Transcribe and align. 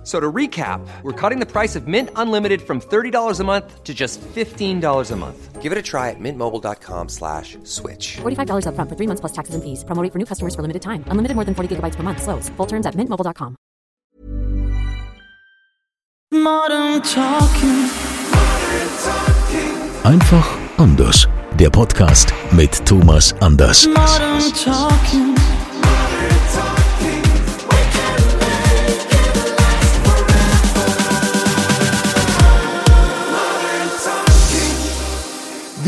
F- 0.00 0.06
So 0.06 0.18
to 0.18 0.32
recap, 0.32 0.80
we're 1.02 1.12
cutting 1.12 1.40
the 1.40 1.46
price 1.46 1.76
of 1.76 1.86
Mint 1.86 2.08
Unlimited 2.16 2.62
from 2.62 2.80
$30 2.80 3.38
a 3.40 3.44
month 3.44 3.84
to 3.84 3.92
just 3.92 4.18
$15 4.34 5.10
a 5.12 5.16
month. 5.16 5.60
Give 5.60 5.72
it 5.72 5.78
a 5.78 5.82
try 5.82 6.08
at 6.08 6.16
mintmobile.com 6.18 7.08
slash 7.10 7.58
switch. 7.64 8.16
$45 8.22 8.64
upfront 8.64 8.88
for 8.88 8.96
three 8.96 9.06
months 9.06 9.20
plus 9.20 9.32
taxes 9.32 9.54
and 9.54 9.62
fees. 9.62 9.84
Promo 9.84 10.02
rate 10.02 10.10
for 10.10 10.18
new 10.18 10.24
customers 10.24 10.54
for 10.54 10.62
limited 10.62 10.80
time. 10.80 11.04
Unlimited 11.12 11.34
more 11.36 11.44
than 11.44 11.54
40 11.54 11.76
gigabytes 11.76 11.96
per 11.96 12.02
month. 12.02 12.22
Slows. 12.22 12.48
Full 12.56 12.66
terms 12.66 12.86
at 12.86 12.94
mintmobile.com. 12.96 13.56
Modern 16.32 17.02
Talking. 17.02 17.90
Einfach 20.04 20.46
anders. 20.78 21.28
Der 21.58 21.68
Podcast 21.70 22.32
mit 22.52 22.86
Thomas 22.86 23.34
Anders. 23.40 23.86
Modern 23.86 24.40
Talking. 24.54 25.39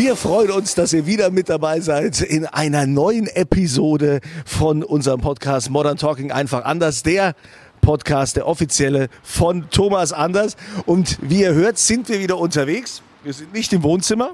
Wir 0.03 0.17
freuen 0.17 0.51
uns, 0.51 0.75
dass 0.75 0.93
ihr 0.93 1.07
wieder 1.07 1.31
mit 1.31 1.49
dabei 1.49 1.79
seid 1.79 2.23
in 2.23 2.45
einer 2.45 2.89
neuen 2.89 3.29
Episode 3.29 4.21
von 4.45 4.83
unserem 4.83 5.21
Podcast 5.21 5.71
Modern 5.71 5.97
Talking 5.97 6.33
einfach 6.33 6.65
anders. 6.65 7.05
Der 7.05 7.37
Podcast, 7.83 8.35
der 8.35 8.49
offizielle 8.49 9.11
von 9.23 9.71
Thomas 9.71 10.13
Anders. 10.13 10.57
Und 10.87 11.19
wie 11.21 11.43
ihr 11.43 11.55
hört, 11.55 11.79
sind 11.79 12.09
wir 12.09 12.19
wieder 12.19 12.37
unterwegs. 12.37 13.01
Wir 13.23 13.33
sind 13.33 13.53
nicht 13.53 13.73
im 13.73 13.85
Wohnzimmer. 13.85 14.33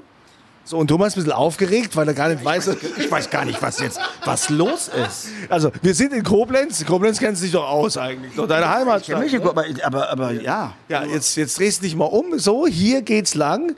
So, 0.69 0.77
und 0.77 0.87
Thomas 0.87 1.09
ist 1.09 1.17
ein 1.17 1.23
bisschen 1.23 1.31
aufgeregt, 1.35 1.95
weil 1.95 2.07
er 2.07 2.13
gar 2.13 2.29
nicht 2.29 2.45
weiß. 2.45 2.69
Ich 2.99 3.09
weiß 3.09 3.31
gar 3.31 3.43
nicht, 3.43 3.59
was 3.59 3.79
jetzt 3.79 3.99
was 4.23 4.49
los 4.49 4.87
ist. 4.87 5.29
Also, 5.49 5.71
wir 5.81 5.95
sind 5.95 6.13
in 6.13 6.23
Koblenz. 6.23 6.85
Koblenz 6.85 7.17
kennst 7.17 7.41
du 7.41 7.45
dich 7.45 7.53
doch 7.53 7.67
aus 7.67 7.97
eigentlich. 7.97 8.35
Doch 8.35 8.47
deine 8.47 8.69
Heimatstadt. 8.69 9.19
Mich, 9.19 9.35
aber, 9.35 9.65
aber, 9.83 10.09
aber 10.11 10.31
ja. 10.31 10.73
Ja, 10.87 11.05
jetzt, 11.05 11.37
jetzt 11.37 11.57
drehst 11.57 11.79
du 11.79 11.85
dich 11.85 11.95
mal 11.95 12.05
um. 12.05 12.37
So, 12.37 12.67
hier 12.67 13.01
geht's 13.01 13.33
lang. 13.33 13.75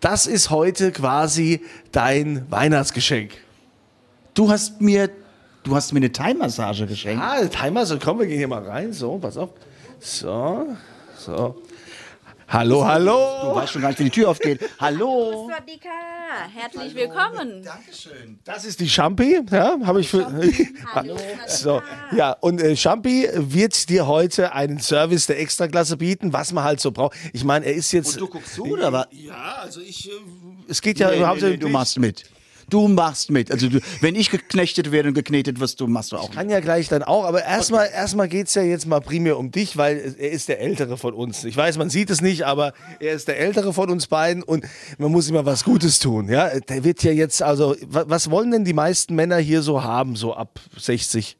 Das 0.00 0.26
ist 0.26 0.50
heute 0.50 0.92
quasi 0.92 1.60
dein 1.90 2.50
Weihnachtsgeschenk. 2.50 3.32
Du 4.34 4.50
hast 4.50 4.80
mir, 4.80 5.10
du 5.64 5.74
hast 5.74 5.92
mir 5.92 5.98
eine 5.98 6.12
Thai-Massage 6.12 6.86
geschenkt. 6.86 7.22
Ah, 7.22 7.84
so 7.84 7.98
komm, 7.98 8.20
wir 8.20 8.26
gehen 8.26 8.38
hier 8.38 8.48
mal 8.48 8.62
rein. 8.62 8.92
So, 8.92 9.18
pass 9.18 9.36
auf. 9.36 9.50
So, 9.98 10.68
so. 11.16 11.60
Hallo, 12.50 12.76
Du 12.80 12.86
hallo. 12.86 13.54
weißt 13.56 13.72
schon 13.74 13.82
gar 13.82 13.88
nicht, 13.90 13.98
wie 13.98 14.04
die 14.04 14.10
Tür 14.10 14.30
aufgeht. 14.30 14.60
Hallo. 14.80 15.50
Swadika, 15.50 15.88
herzlich 16.54 16.94
willkommen. 16.94 17.62
Dankeschön. 17.62 18.38
Das 18.44 18.64
ist 18.64 18.80
die 18.80 18.88
Champi, 18.88 19.40
ja, 19.50 19.76
habe 19.84 20.00
ich 20.00 20.08
für. 20.08 20.26
Hallo. 20.94 21.16
So, 21.46 21.82
ja, 22.16 22.32
und 22.40 22.62
äh, 22.62 22.74
Champi 22.74 23.28
wird 23.34 23.90
dir 23.90 24.06
heute 24.06 24.52
einen 24.52 24.78
Service 24.80 25.26
der 25.26 25.38
Extraklasse 25.40 25.98
bieten, 25.98 26.32
was 26.32 26.52
man 26.52 26.64
halt 26.64 26.80
so 26.80 26.90
braucht. 26.90 27.18
Ich 27.34 27.44
meine, 27.44 27.66
er 27.66 27.74
ist 27.74 27.92
jetzt. 27.92 28.14
Und 28.14 28.20
du 28.22 28.28
guckst 28.28 28.54
zu, 28.54 28.64
oder 28.64 28.92
was? 28.94 29.08
Ja, 29.10 29.58
also 29.60 29.82
ich. 29.82 30.08
Äh, 30.08 30.12
es 30.68 30.80
geht 30.80 30.98
ja 30.98 31.08
Nee, 31.08 31.12
nee, 31.16 31.18
überhaupt 31.20 31.42
nee, 31.42 31.56
du 31.58 31.68
machst 31.68 31.98
mit. 31.98 32.24
Du 32.70 32.86
machst 32.88 33.30
mit. 33.30 33.50
Also 33.50 33.68
du, 33.68 33.80
wenn 34.00 34.14
ich 34.14 34.30
geknechtet 34.30 34.92
werde 34.92 35.08
und 35.08 35.14
geknetet 35.14 35.58
wirst, 35.60 35.80
du 35.80 35.86
machst 35.86 36.12
du 36.12 36.16
auch 36.16 36.28
mit. 36.28 36.36
Kann 36.36 36.50
ja 36.50 36.60
gleich 36.60 36.88
dann 36.88 37.02
auch, 37.02 37.24
aber 37.24 37.44
erstmal 37.44 37.88
erstmal 37.90 38.28
geht 38.28 38.48
es 38.48 38.54
ja 38.54 38.62
jetzt 38.62 38.86
mal 38.86 39.00
primär 39.00 39.38
um 39.38 39.50
dich, 39.50 39.76
weil 39.76 40.14
er 40.18 40.30
ist 40.30 40.48
der 40.48 40.60
Ältere 40.60 40.96
von 40.98 41.14
uns. 41.14 41.44
Ich 41.44 41.56
weiß, 41.56 41.78
man 41.78 41.88
sieht 41.90 42.10
es 42.10 42.20
nicht, 42.20 42.44
aber 42.46 42.72
er 43.00 43.14
ist 43.14 43.28
der 43.28 43.38
Ältere 43.38 43.72
von 43.72 43.90
uns 43.90 44.06
beiden 44.06 44.42
und 44.42 44.64
man 44.98 45.10
muss 45.10 45.28
immer 45.28 45.46
was 45.46 45.64
Gutes 45.64 45.98
tun. 45.98 46.28
Ja? 46.28 46.50
Der 46.60 46.84
wird 46.84 47.02
ja 47.02 47.12
jetzt, 47.12 47.42
also, 47.42 47.74
wa- 47.86 48.04
was 48.06 48.30
wollen 48.30 48.50
denn 48.50 48.64
die 48.64 48.74
meisten 48.74 49.14
Männer 49.14 49.36
hier 49.38 49.62
so 49.62 49.82
haben, 49.82 50.14
so 50.16 50.34
ab 50.34 50.60
60? 50.76 51.36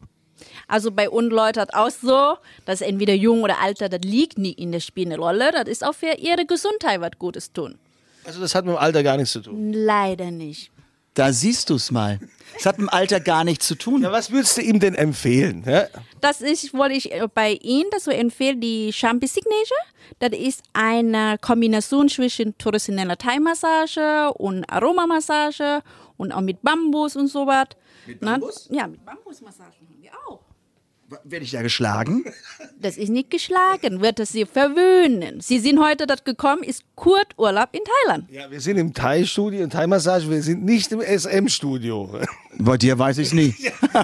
Also 0.66 0.90
bei 0.90 1.08
uns 1.08 1.30
Leute 1.32 1.60
hat 1.62 1.72
auch 1.74 1.90
so, 1.90 2.36
dass 2.66 2.80
entweder 2.82 3.14
jung 3.14 3.42
oder 3.42 3.58
alter, 3.60 3.88
das 3.88 4.00
liegt 4.02 4.36
nicht 4.38 4.58
in 4.58 4.70
der 4.72 4.80
spielenden 4.80 5.18
Rolle. 5.20 5.50
Das 5.52 5.66
ist 5.66 5.84
auch 5.84 5.94
für 5.94 6.18
ihre 6.18 6.44
Gesundheit 6.46 7.00
was 7.00 7.12
Gutes 7.18 7.52
tun. 7.52 7.78
Also, 8.24 8.40
das 8.40 8.54
hat 8.54 8.66
mit 8.66 8.74
dem 8.74 8.78
Alter 8.78 9.02
gar 9.02 9.16
nichts 9.16 9.32
zu 9.32 9.40
tun. 9.40 9.72
Leider 9.72 10.30
nicht. 10.30 10.70
Da 11.18 11.32
siehst 11.32 11.68
du 11.68 11.74
es 11.74 11.90
mal. 11.90 12.20
Es 12.56 12.64
hat 12.64 12.78
mit 12.78 12.88
dem 12.88 12.94
Alter 12.94 13.18
gar 13.18 13.42
nichts 13.42 13.66
zu 13.66 13.74
tun. 13.74 14.02
Ja, 14.02 14.12
was 14.12 14.30
würdest 14.30 14.56
du 14.56 14.62
ihm 14.62 14.78
denn 14.78 14.94
empfehlen? 14.94 15.64
Ja? 15.66 15.88
Das 16.20 16.40
ist, 16.40 16.72
wollte 16.74 16.94
ich 16.94 17.10
äh, 17.10 17.26
bei 17.34 17.54
Ihnen 17.54 17.90
das 17.90 18.04
so 18.04 18.12
empfehlen, 18.12 18.60
die 18.60 18.92
Champi 18.92 19.26
Signature. 19.26 19.80
Das 20.20 20.30
ist 20.30 20.62
eine 20.74 21.36
Kombination 21.40 22.08
zwischen 22.08 22.56
traditioneller 22.56 23.18
Thai-Massage 23.18 24.32
und 24.34 24.64
Aromamassage 24.70 25.82
und 26.16 26.30
auch 26.30 26.40
mit 26.40 26.62
Bambus 26.62 27.16
und 27.16 27.26
sowas. 27.26 27.66
Mit 28.06 28.20
Bambus? 28.20 28.68
Ja, 28.70 28.86
mit 28.86 29.04
Bambusmassagen 29.04 29.72
haben 29.72 30.00
wir 30.00 30.12
auch. 30.28 30.47
Werde 31.24 31.42
ich 31.44 31.52
da 31.52 31.62
geschlagen? 31.62 32.24
Das 32.78 32.98
ist 32.98 33.08
nicht 33.08 33.30
geschlagen, 33.30 34.02
wird 34.02 34.20
es 34.20 34.30
Sie 34.30 34.44
verwöhnen. 34.44 35.40
Sie 35.40 35.58
sind 35.58 35.80
heute 35.82 36.06
dort 36.06 36.26
gekommen, 36.26 36.62
ist 36.62 36.82
Kurturlaub 36.96 37.70
in 37.72 37.80
Thailand. 38.04 38.30
ja, 38.30 38.50
wir 38.50 38.60
sind 38.60 38.76
im 38.76 38.92
Thai-Studio, 38.92 39.62
in 39.64 39.70
Thai-Massage, 39.70 40.28
wir 40.28 40.42
sind 40.42 40.64
nicht 40.64 40.92
im 40.92 41.00
SM-Studio. 41.00 42.20
Bei 42.58 42.76
dir 42.76 42.98
weiß 42.98 43.18
ich 43.18 43.32
nie. 43.32 43.54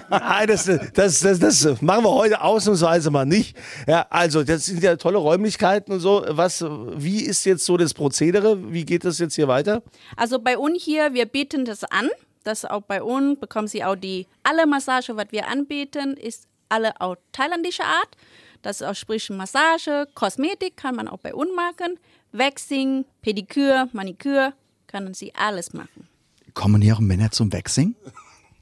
Nein, 0.08 0.48
das, 0.48 0.64
das, 0.94 1.20
das, 1.20 1.38
das 1.38 1.82
machen 1.82 2.04
wir 2.04 2.10
heute 2.10 2.40
ausnahmsweise 2.40 3.10
mal 3.10 3.26
nicht. 3.26 3.54
Ja, 3.86 4.06
also, 4.08 4.42
das 4.42 4.64
sind 4.64 4.82
ja 4.82 4.96
tolle 4.96 5.18
Räumlichkeiten 5.18 5.92
und 5.92 6.00
so. 6.00 6.24
Was, 6.26 6.64
wie 6.96 7.20
ist 7.20 7.44
jetzt 7.44 7.66
so 7.66 7.76
das 7.76 7.92
Prozedere? 7.92 8.72
Wie 8.72 8.86
geht 8.86 9.04
das 9.04 9.18
jetzt 9.18 9.34
hier 9.34 9.48
weiter? 9.48 9.82
Also 10.16 10.38
bei 10.38 10.56
uns 10.56 10.82
hier, 10.82 11.12
wir 11.12 11.26
bieten 11.26 11.66
das 11.66 11.84
an. 11.84 12.08
Das 12.44 12.64
auch 12.64 12.82
bei 12.82 13.02
uns 13.02 13.38
bekommen 13.40 13.68
Sie 13.68 13.84
auch 13.84 13.96
die 13.96 14.26
alle 14.42 14.66
Massage, 14.66 15.16
was 15.16 15.26
wir 15.30 15.48
anbieten, 15.48 16.14
ist 16.14 16.46
alle 16.74 17.00
auch 17.00 17.16
thailändische 17.32 17.84
Art. 17.84 18.16
Das 18.62 18.80
ist 18.80 18.86
auch 18.86 18.94
sprich 18.94 19.30
Massage, 19.30 20.06
Kosmetik 20.14 20.76
kann 20.76 20.96
man 20.96 21.08
auch 21.08 21.18
bei 21.18 21.34
uns 21.34 21.50
machen. 21.54 21.98
Waxing, 22.32 23.04
Pediküre, 23.22 23.88
Maniküre, 23.92 24.54
können 24.86 25.14
Sie 25.14 25.34
alles 25.34 25.72
machen. 25.72 26.08
Kommen 26.54 26.82
hier 26.82 26.94
auch 26.94 27.00
Männer 27.00 27.30
zum 27.30 27.52
Waxing? 27.52 27.94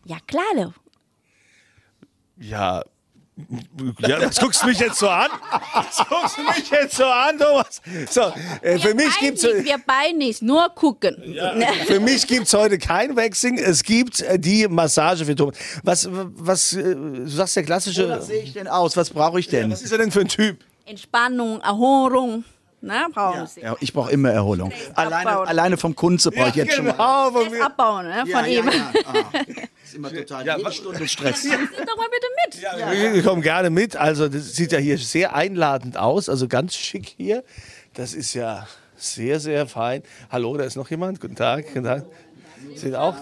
Ja, 0.04 0.18
klar. 0.26 0.74
Ja. 2.38 2.82
Ja, 4.00 4.18
das 4.18 4.38
guckst 4.38 4.62
du 4.62 4.66
mich 4.66 4.78
jetzt 4.78 4.98
so 4.98 5.08
an? 5.08 5.30
Das 5.74 6.06
guckst 6.06 6.36
du 6.36 6.42
mich 6.42 6.70
jetzt 6.70 6.96
so 6.96 7.04
an, 7.06 7.38
Thomas? 7.38 7.80
So, 8.10 8.32
äh, 8.60 8.78
für 8.78 8.94
mich 8.94 9.18
gibt's 9.20 9.44
Eigentlich, 9.44 9.64
wir 9.64 9.78
beide 9.86 10.16
nicht, 10.18 10.42
nur 10.42 10.68
gucken. 10.74 11.16
für 11.86 11.98
mich 11.98 12.26
gibt's 12.26 12.52
heute 12.52 12.76
kein 12.78 13.16
Waxing. 13.16 13.56
Es 13.58 13.82
gibt 13.82 14.20
äh, 14.20 14.38
die 14.38 14.68
Massage 14.68 15.24
für 15.24 15.34
Thomas. 15.34 15.56
Was, 15.82 16.08
was, 16.10 16.72
äh, 16.74 16.94
du 16.94 17.26
sagst 17.26 17.56
der 17.56 17.62
klassische. 17.62 18.08
Was 18.08 18.26
sehe 18.26 18.42
ich 18.42 18.52
denn 18.52 18.68
aus? 18.68 18.96
Was 18.98 19.08
brauche 19.10 19.40
ich 19.40 19.48
denn? 19.48 19.70
Was 19.70 19.80
ist 19.82 19.92
er 19.92 19.98
denn 19.98 20.10
für 20.10 20.20
ein 20.20 20.28
Typ? 20.28 20.58
Entspannung, 20.84 21.60
Erholung, 21.62 22.44
ne, 22.82 23.06
brauchen 23.12 23.46
Sie. 23.46 23.60
Ja, 23.60 23.74
ich 23.80 23.92
brauche 23.92 24.10
immer 24.12 24.30
Erholung. 24.30 24.70
Alleine, 24.94 25.30
abbauen. 25.30 25.48
alleine 25.48 25.76
vom 25.76 25.94
Kunze 25.96 26.30
brauche 26.30 26.50
ich 26.50 26.54
jetzt 26.56 26.74
schon 26.74 26.84
mal. 26.86 26.92
Genau, 26.92 27.30
Stress 27.46 27.60
abbauen 27.62 28.06
ne, 28.08 28.24
Ja, 28.26 28.38
von 28.38 28.50
ja, 28.50 28.60
ihm. 28.60 28.66
ja. 28.68 28.72
Ah, 29.06 29.38
ist 29.84 29.94
immer 29.94 30.12
total 30.12 30.46
Ja, 30.46 30.56
jede 30.56 30.68
was- 30.68 30.76
Stunde 30.76 31.08
Stress. 31.08 31.42
Sind 31.42 31.52
doch 31.54 31.96
mal 31.96 32.06
bitte 32.10 32.26
mit. 33.00 33.14
Wir 33.14 33.22
kommen 33.22 33.42
gerne 33.42 33.70
mit. 33.70 33.96
Also, 33.96 34.28
das 34.28 34.54
sieht 34.54 34.72
ja 34.72 34.78
hier 34.78 34.98
sehr 34.98 35.34
einladend 35.34 35.96
aus. 35.96 36.28
Also, 36.28 36.48
ganz 36.48 36.74
schick 36.74 37.14
hier. 37.16 37.42
Das 37.94 38.14
ist 38.14 38.34
ja 38.34 38.66
sehr, 38.96 39.40
sehr 39.40 39.66
fein. 39.66 40.02
Hallo, 40.30 40.56
da 40.56 40.64
ist 40.64 40.76
noch 40.76 40.88
jemand. 40.90 41.20
Guten 41.20 41.36
Tag. 41.36 41.66
Guten 41.68 41.84
Tag. 41.84 42.04
Sind 42.74 42.94
auch 42.94 43.16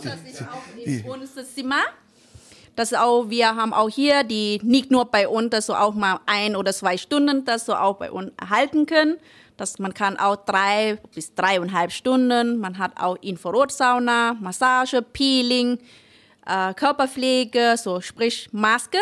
die, 0.84 1.04
unser 1.08 1.44
Zimmer. 1.44 1.80
Das 2.76 2.94
auch, 2.94 3.28
wir 3.28 3.56
haben 3.56 3.72
auch 3.72 3.88
hier 3.88 4.22
die 4.22 4.60
nicht 4.62 4.90
nur 4.90 5.04
bei 5.06 5.26
uns, 5.28 5.50
dass 5.50 5.66
so 5.66 5.74
auch 5.74 5.94
mal 5.94 6.20
ein 6.26 6.54
oder 6.56 6.72
zwei 6.72 6.96
Stunden, 6.96 7.44
das 7.44 7.66
so 7.66 7.74
auch 7.74 7.96
bei 7.96 8.10
uns 8.12 8.30
erhalten 8.40 8.86
können. 8.86 9.16
Das, 9.60 9.78
man 9.78 9.92
kann 9.92 10.16
auch 10.16 10.36
drei 10.36 10.96
bis 11.14 11.34
dreieinhalb 11.34 11.92
Stunden. 11.92 12.58
Man 12.60 12.78
hat 12.78 12.92
auch 12.98 13.16
Infrarotsauna, 13.20 14.38
Massage, 14.40 15.02
Peeling, 15.02 15.78
äh, 16.46 16.72
Körperpflege, 16.72 17.74
so 17.76 18.00
sprich 18.00 18.48
Maske 18.52 18.96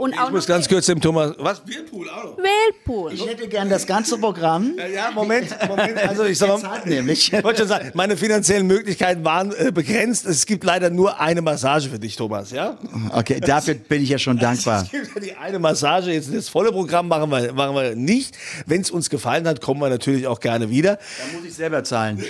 und 0.00 0.18
auch 0.18 0.28
Ich 0.28 0.32
muss 0.32 0.46
ganz 0.46 0.66
kurz 0.66 0.86
dem 0.86 1.00
Thomas. 1.00 1.34
Was? 1.38 1.62
Whirlpool 1.66 2.08
auch 2.08 2.24
noch? 2.24 2.36
Whirlpool. 2.38 3.12
Ich 3.12 3.26
hätte 3.26 3.46
gern 3.48 3.68
das 3.68 3.86
ganze 3.86 4.16
Programm. 4.18 4.72
Ja, 4.92 5.10
Moment, 5.10 5.54
Moment. 5.68 5.98
Also, 6.10 6.24
ich 6.24 6.38
sag 6.38 6.62
mal. 6.62 6.80
Nämlich. 6.84 7.30
Ich 7.40 7.44
wollte 7.44 7.60
schon 7.60 7.68
sagen, 7.68 7.90
meine 7.94 8.16
finanziellen 8.16 8.66
Möglichkeiten 8.66 9.24
waren 9.24 9.52
äh, 9.52 9.70
begrenzt. 9.72 10.26
Es 10.26 10.46
gibt 10.46 10.64
leider 10.64 10.90
nur 10.90 11.20
eine 11.20 11.42
Massage 11.42 11.90
für 11.90 11.98
dich, 11.98 12.16
Thomas, 12.16 12.50
ja? 12.50 12.78
Okay, 13.12 13.40
dafür 13.40 13.74
bin 13.74 14.02
ich 14.02 14.08
ja 14.08 14.18
schon 14.18 14.38
dankbar. 14.38 14.82
Es 14.82 14.90
gibt 14.90 15.14
ja 15.14 15.20
die 15.20 15.34
eine 15.34 15.58
Massage, 15.58 16.10
jetzt 16.12 16.34
das 16.34 16.48
volle 16.48 16.72
Programm 16.72 17.08
machen 17.08 17.30
wir, 17.30 17.52
machen 17.52 17.74
wir 17.76 17.94
nicht. 17.94 18.36
Wenn 18.66 18.80
es 18.80 18.90
uns 18.90 19.10
gefallen 19.10 19.46
hat, 19.46 19.60
kommen 19.60 19.80
wir 19.80 19.90
natürlich 19.90 20.26
auch 20.26 20.40
gerne 20.40 20.70
wieder. 20.70 20.96
Da 20.96 21.36
muss 21.36 21.46
ich 21.46 21.54
selber 21.54 21.84
zahlen. 21.84 22.24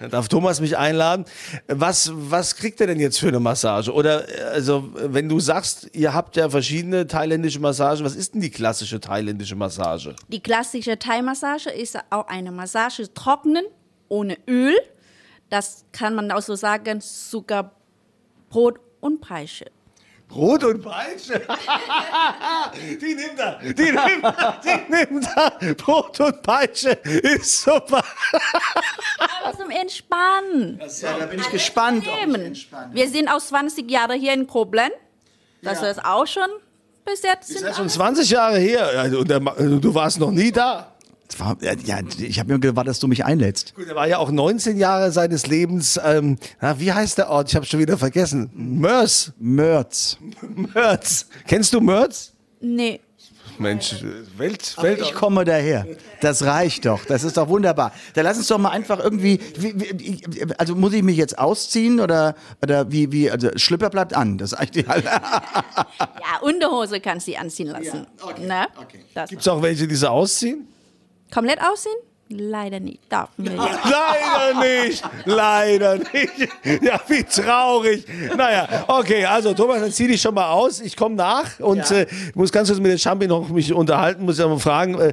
Da 0.00 0.08
darf 0.08 0.28
Thomas 0.28 0.60
mich 0.60 0.76
einladen. 0.76 1.24
Was, 1.68 2.12
was 2.14 2.56
kriegt 2.56 2.80
er 2.80 2.86
denn 2.86 3.00
jetzt 3.00 3.18
für 3.18 3.28
eine 3.28 3.40
Massage? 3.40 3.92
Oder 3.92 4.28
äh, 4.28 4.42
also, 4.52 4.90
wenn 4.94 5.28
du 5.28 5.40
sagst, 5.40 5.88
ihr 5.94 6.12
habt 6.12 6.36
ja 6.36 6.50
verschiedene 6.50 6.81
verschiedene 6.82 7.06
thailändische 7.06 7.60
Massagen. 7.60 8.04
Was 8.04 8.16
ist 8.16 8.34
denn 8.34 8.40
die 8.40 8.50
klassische 8.50 8.98
thailändische 9.00 9.54
Massage? 9.54 10.16
Die 10.28 10.42
klassische 10.42 10.98
Thai-Massage 10.98 11.70
ist 11.70 11.96
auch 12.10 12.26
eine 12.26 12.50
Massage 12.50 13.12
trocknen, 13.14 13.64
ohne 14.08 14.36
Öl. 14.48 14.74
Das 15.48 15.84
kann 15.92 16.14
man 16.14 16.30
auch 16.32 16.42
so 16.42 16.56
sagen, 16.56 17.00
sogar 17.00 17.72
Brot 18.50 18.80
und 19.00 19.20
Peitsche. 19.20 19.66
Brot 20.26 20.64
und 20.64 20.82
Peitsche. 20.82 21.40
die 23.00 23.14
nimmt 23.14 23.38
er. 23.38 23.58
Die 23.60 23.82
nimmt 23.82 24.24
er. 24.24 24.60
Die 24.64 24.92
nimmt 24.92 25.26
er. 25.36 25.74
Brot 25.74 26.18
und 26.20 26.42
Peitsche 26.42 26.90
ist 27.04 27.62
super. 27.62 28.02
Aber 29.44 29.56
zum 29.56 29.70
Entspannen. 29.70 30.80
Ja, 30.80 31.18
da 31.18 31.26
bin 31.26 31.38
ich 31.38 31.50
gespannt. 31.50 32.04
ob 32.08 32.36
ich. 32.38 32.68
Wir 32.92 33.08
sind 33.08 33.28
auch 33.28 33.40
20 33.40 33.88
Jahre 33.90 34.14
hier 34.14 34.32
in 34.32 34.46
Koblenz. 34.46 34.94
Das 35.62 35.80
ist 35.80 36.04
auch 36.04 36.26
schon 36.26 36.48
bis 37.04 37.22
jetzt. 37.22 37.50
Das 37.50 37.58
Sind 37.58 37.68
ist 37.68 37.76
schon 37.76 37.84
alle- 37.84 37.92
20 37.92 38.30
Jahre 38.30 38.58
her. 38.58 38.86
Also, 38.98 39.20
Und 39.20 39.30
der, 39.30 39.40
Ma- 39.40 39.54
du 39.54 39.94
warst 39.94 40.18
noch 40.20 40.30
nie 40.30 40.52
da. 40.52 40.88
War, 41.38 41.56
ja, 41.62 41.98
ich 42.18 42.38
habe 42.38 42.52
mir 42.52 42.58
gewartet, 42.60 42.90
dass 42.90 42.98
du 42.98 43.08
mich 43.08 43.24
einlädst. 43.24 43.74
Gut, 43.74 43.88
er 43.88 43.94
war 43.94 44.06
ja 44.06 44.18
auch 44.18 44.30
19 44.30 44.76
Jahre 44.76 45.10
seines 45.12 45.46
Lebens. 45.46 45.98
Ähm, 46.04 46.36
na, 46.60 46.78
wie 46.78 46.92
heißt 46.92 47.16
der 47.16 47.30
Ort? 47.30 47.48
Ich 47.48 47.56
habe 47.56 47.64
schon 47.64 47.80
wieder 47.80 47.96
vergessen. 47.96 48.50
Mörs. 48.54 49.32
Mörz. 49.38 50.18
Mörz. 50.74 51.26
Kennst 51.46 51.72
du 51.72 51.80
Mörz? 51.80 52.32
Nee. 52.60 53.00
Mensch, 53.58 53.94
Welt, 54.36 54.74
Aber 54.76 54.88
Welt. 54.88 55.00
ich 55.02 55.14
komme 55.14 55.44
daher. 55.44 55.86
Das 56.20 56.42
reicht 56.44 56.86
doch. 56.86 57.04
Das 57.04 57.24
ist 57.24 57.36
doch 57.36 57.48
wunderbar. 57.48 57.92
Dann 58.14 58.24
lass 58.24 58.36
uns 58.38 58.46
doch 58.48 58.58
mal 58.58 58.70
einfach 58.70 58.98
irgendwie. 58.98 59.40
Wie, 59.56 59.74
wie, 59.78 60.46
also 60.58 60.74
muss 60.74 60.92
ich 60.92 61.02
mich 61.02 61.16
jetzt 61.16 61.38
ausziehen 61.38 62.00
oder, 62.00 62.34
oder 62.62 62.90
wie, 62.90 63.12
wie, 63.12 63.30
also 63.30 63.50
Schlüpper 63.56 63.90
bleibt 63.90 64.14
an. 64.14 64.38
Das 64.38 64.52
ist 64.52 64.58
eigentlich 64.58 64.84
die 64.86 64.90
Ja, 64.90 66.38
Unterhose 66.42 67.00
kannst 67.00 67.28
du 67.28 67.34
anziehen 67.36 67.68
lassen. 67.68 68.06
ne? 68.40 68.66
Das 69.14 69.30
Gibt 69.30 69.42
es 69.42 69.48
auch 69.48 69.62
welche, 69.62 69.86
die 69.86 69.94
so 69.94 70.08
ausziehen? 70.08 70.66
komplett 71.32 71.60
aussehen? 71.62 71.94
Leider 72.38 72.80
nicht. 72.80 73.00
Darf 73.08 73.30
mir 73.36 73.52
ja. 73.52 73.68
Leider 73.84 74.60
nicht. 74.60 75.02
Leider 75.24 75.98
nicht. 75.98 76.82
Ja, 76.82 77.00
wie 77.08 77.22
traurig. 77.24 78.04
Naja, 78.36 78.84
okay, 78.88 79.24
also 79.24 79.54
Thomas, 79.54 79.80
dann 79.80 79.92
zieh 79.92 80.08
dich 80.08 80.20
schon 80.20 80.34
mal 80.34 80.50
aus. 80.50 80.80
Ich 80.80 80.96
komme 80.96 81.14
nach 81.14 81.60
und 81.60 81.90
äh, 81.90 82.06
muss 82.34 82.52
ganz 82.52 82.68
kurz 82.68 82.80
mit 82.80 82.90
der 82.90 82.98
Champi 82.98 83.26
noch 83.26 83.48
mich 83.48 83.72
unterhalten. 83.72 84.24
Muss 84.24 84.38
ja 84.38 84.48
mal 84.48 84.58
fragen, 84.58 84.98
äh, 84.98 85.12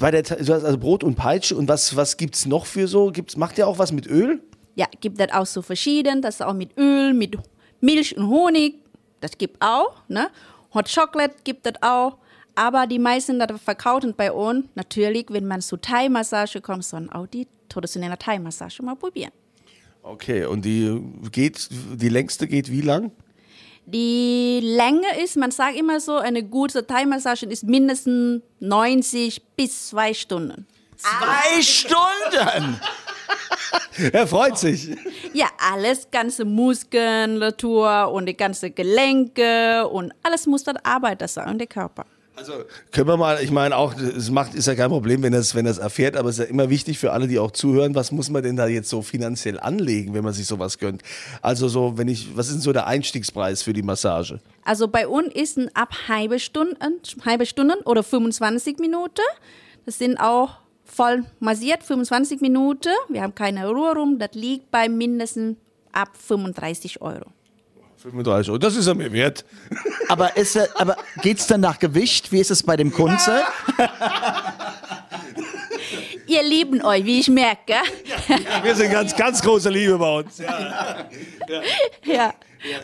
bei 0.00 0.10
der, 0.10 0.22
du 0.22 0.54
hast 0.54 0.64
also 0.64 0.78
Brot 0.78 1.04
und 1.04 1.14
Peitsche 1.16 1.56
und 1.56 1.68
was, 1.68 1.96
was 1.96 2.16
gibt's 2.16 2.46
noch 2.46 2.66
für 2.66 2.88
so? 2.88 3.10
Gibt's, 3.10 3.36
macht 3.36 3.58
ihr 3.58 3.66
auch 3.66 3.78
was 3.78 3.92
mit 3.92 4.06
Öl? 4.06 4.40
Ja, 4.74 4.86
gibt 5.00 5.20
es 5.20 5.32
auch 5.32 5.46
so 5.46 5.62
verschieden. 5.62 6.22
Das 6.22 6.36
ist 6.36 6.42
auch 6.42 6.54
mit 6.54 6.76
Öl, 6.78 7.14
mit 7.14 7.36
Milch 7.80 8.16
und 8.16 8.28
Honig. 8.28 8.74
Das 9.20 9.36
gibt 9.36 9.60
auch. 9.60 10.02
Ne? 10.08 10.28
Hot 10.74 10.92
Chocolate 10.92 11.34
gibt 11.44 11.66
es 11.66 11.72
auch. 11.80 12.18
Aber 12.56 12.86
die 12.86 12.98
meisten, 12.98 13.38
die 13.38 13.58
verkaufen 13.62 14.14
bei 14.16 14.32
uns, 14.32 14.64
natürlich, 14.74 15.26
wenn 15.28 15.46
man 15.46 15.60
zu 15.60 15.76
Thai-Massage 15.76 16.60
kommt, 16.62 16.84
sollen 16.84 17.10
auch 17.10 17.26
die 17.26 17.46
traditionelle 17.68 18.18
Thai-Massage 18.18 18.82
mal 18.82 18.96
probieren. 18.96 19.30
Okay, 20.02 20.46
und 20.46 20.64
die 20.64 21.02
geht, 21.30 21.68
die 21.70 22.08
längste 22.08 22.48
geht 22.48 22.70
wie 22.70 22.80
lang? 22.80 23.12
Die 23.84 24.60
Länge 24.62 25.22
ist, 25.22 25.36
man 25.36 25.50
sagt 25.50 25.76
immer 25.76 26.00
so, 26.00 26.16
eine 26.16 26.42
gute 26.42 26.86
Thai-Massage 26.86 27.46
ist 27.46 27.64
mindestens 27.64 28.42
90 28.60 29.42
bis 29.54 29.88
zwei 29.88 30.14
Stunden. 30.14 30.66
Zwei 30.96 31.62
Stunden! 31.62 32.80
Er 34.12 34.26
freut 34.26 34.58
sich. 34.58 34.94
Ja, 35.32 35.46
alles, 35.58 36.10
ganze 36.10 36.44
Muskulatur 36.44 38.12
und 38.12 38.26
die 38.26 38.36
ganze 38.36 38.70
Gelenke 38.70 39.88
und 39.88 40.12
alles 40.22 40.46
muss 40.46 40.64
dann 40.64 40.76
arbeiten 40.78 41.26
sein 41.26 41.48
und 41.48 41.58
der 41.58 41.66
Körper. 41.66 42.04
Also 42.36 42.52
können 42.92 43.08
wir 43.08 43.16
mal, 43.16 43.42
ich 43.42 43.50
meine 43.50 43.74
auch, 43.76 43.94
es 43.96 44.30
macht, 44.30 44.54
ist 44.54 44.66
ja 44.66 44.74
kein 44.74 44.90
Problem, 44.90 45.22
wenn 45.22 45.32
das, 45.32 45.54
wenn 45.54 45.64
das 45.64 45.78
erfährt, 45.78 46.16
aber 46.16 46.28
es 46.28 46.38
ist 46.38 46.44
ja 46.44 46.50
immer 46.50 46.68
wichtig 46.68 46.98
für 46.98 47.12
alle, 47.12 47.28
die 47.28 47.38
auch 47.38 47.50
zuhören, 47.50 47.94
was 47.94 48.12
muss 48.12 48.28
man 48.28 48.42
denn 48.42 48.56
da 48.56 48.66
jetzt 48.66 48.90
so 48.90 49.00
finanziell 49.00 49.58
anlegen, 49.58 50.12
wenn 50.12 50.22
man 50.22 50.34
sich 50.34 50.46
sowas 50.46 50.78
gönnt? 50.78 51.02
Also 51.40 51.68
so, 51.68 51.96
wenn 51.96 52.08
ich, 52.08 52.36
was 52.36 52.48
ist 52.48 52.56
denn 52.56 52.60
so 52.60 52.74
der 52.74 52.86
Einstiegspreis 52.86 53.62
für 53.62 53.72
die 53.72 53.82
Massage? 53.82 54.40
Also 54.64 54.86
bei 54.86 55.08
uns 55.08 55.34
ist 55.34 55.56
ein 55.56 55.70
ab 55.74 55.94
halbe 56.08 56.38
Stunden, 56.38 56.76
halbe 57.24 57.46
Stunden 57.46 57.80
oder 57.84 58.02
25 58.02 58.78
Minuten. 58.80 59.22
Das 59.86 59.98
sind 59.98 60.18
auch 60.18 60.58
voll 60.84 61.24
massiert, 61.40 61.84
25 61.84 62.42
Minuten. 62.42 62.90
Wir 63.08 63.22
haben 63.22 63.34
keine 63.34 63.66
Ruhe 63.68 63.94
rum. 63.94 64.18
Das 64.18 64.34
liegt 64.34 64.70
bei 64.70 64.88
mindestens 64.88 65.56
ab 65.92 66.10
35 66.16 67.00
Euro. 67.00 67.26
35 68.10 68.50
Euro, 68.50 68.58
das 68.58 68.76
ist 68.76 68.86
er 68.86 68.94
mir 68.94 69.12
wert. 69.12 69.44
Aber, 70.08 70.36
ist, 70.36 70.54
er- 70.56 70.68
aber 70.76 70.96
geht's 71.22 71.46
dann 71.48 71.60
nach 71.60 71.78
Gewicht? 71.80 72.30
Wie 72.30 72.38
ist 72.40 72.50
es 72.52 72.62
bei 72.62 72.76
dem 72.76 72.92
Kunze? 72.92 73.42
Ihr 76.28 76.42
lieben 76.42 76.82
euch, 76.82 77.04
wie 77.04 77.20
ich 77.20 77.28
merke. 77.28 77.74
Wir 78.62 78.74
sind 78.74 78.90
ganz, 78.92 79.14
ganz 79.16 79.40
große 79.42 79.70
Liebe 79.70 79.98
bei 79.98 80.18
uns. 80.18 80.38
Ja. 80.38 82.34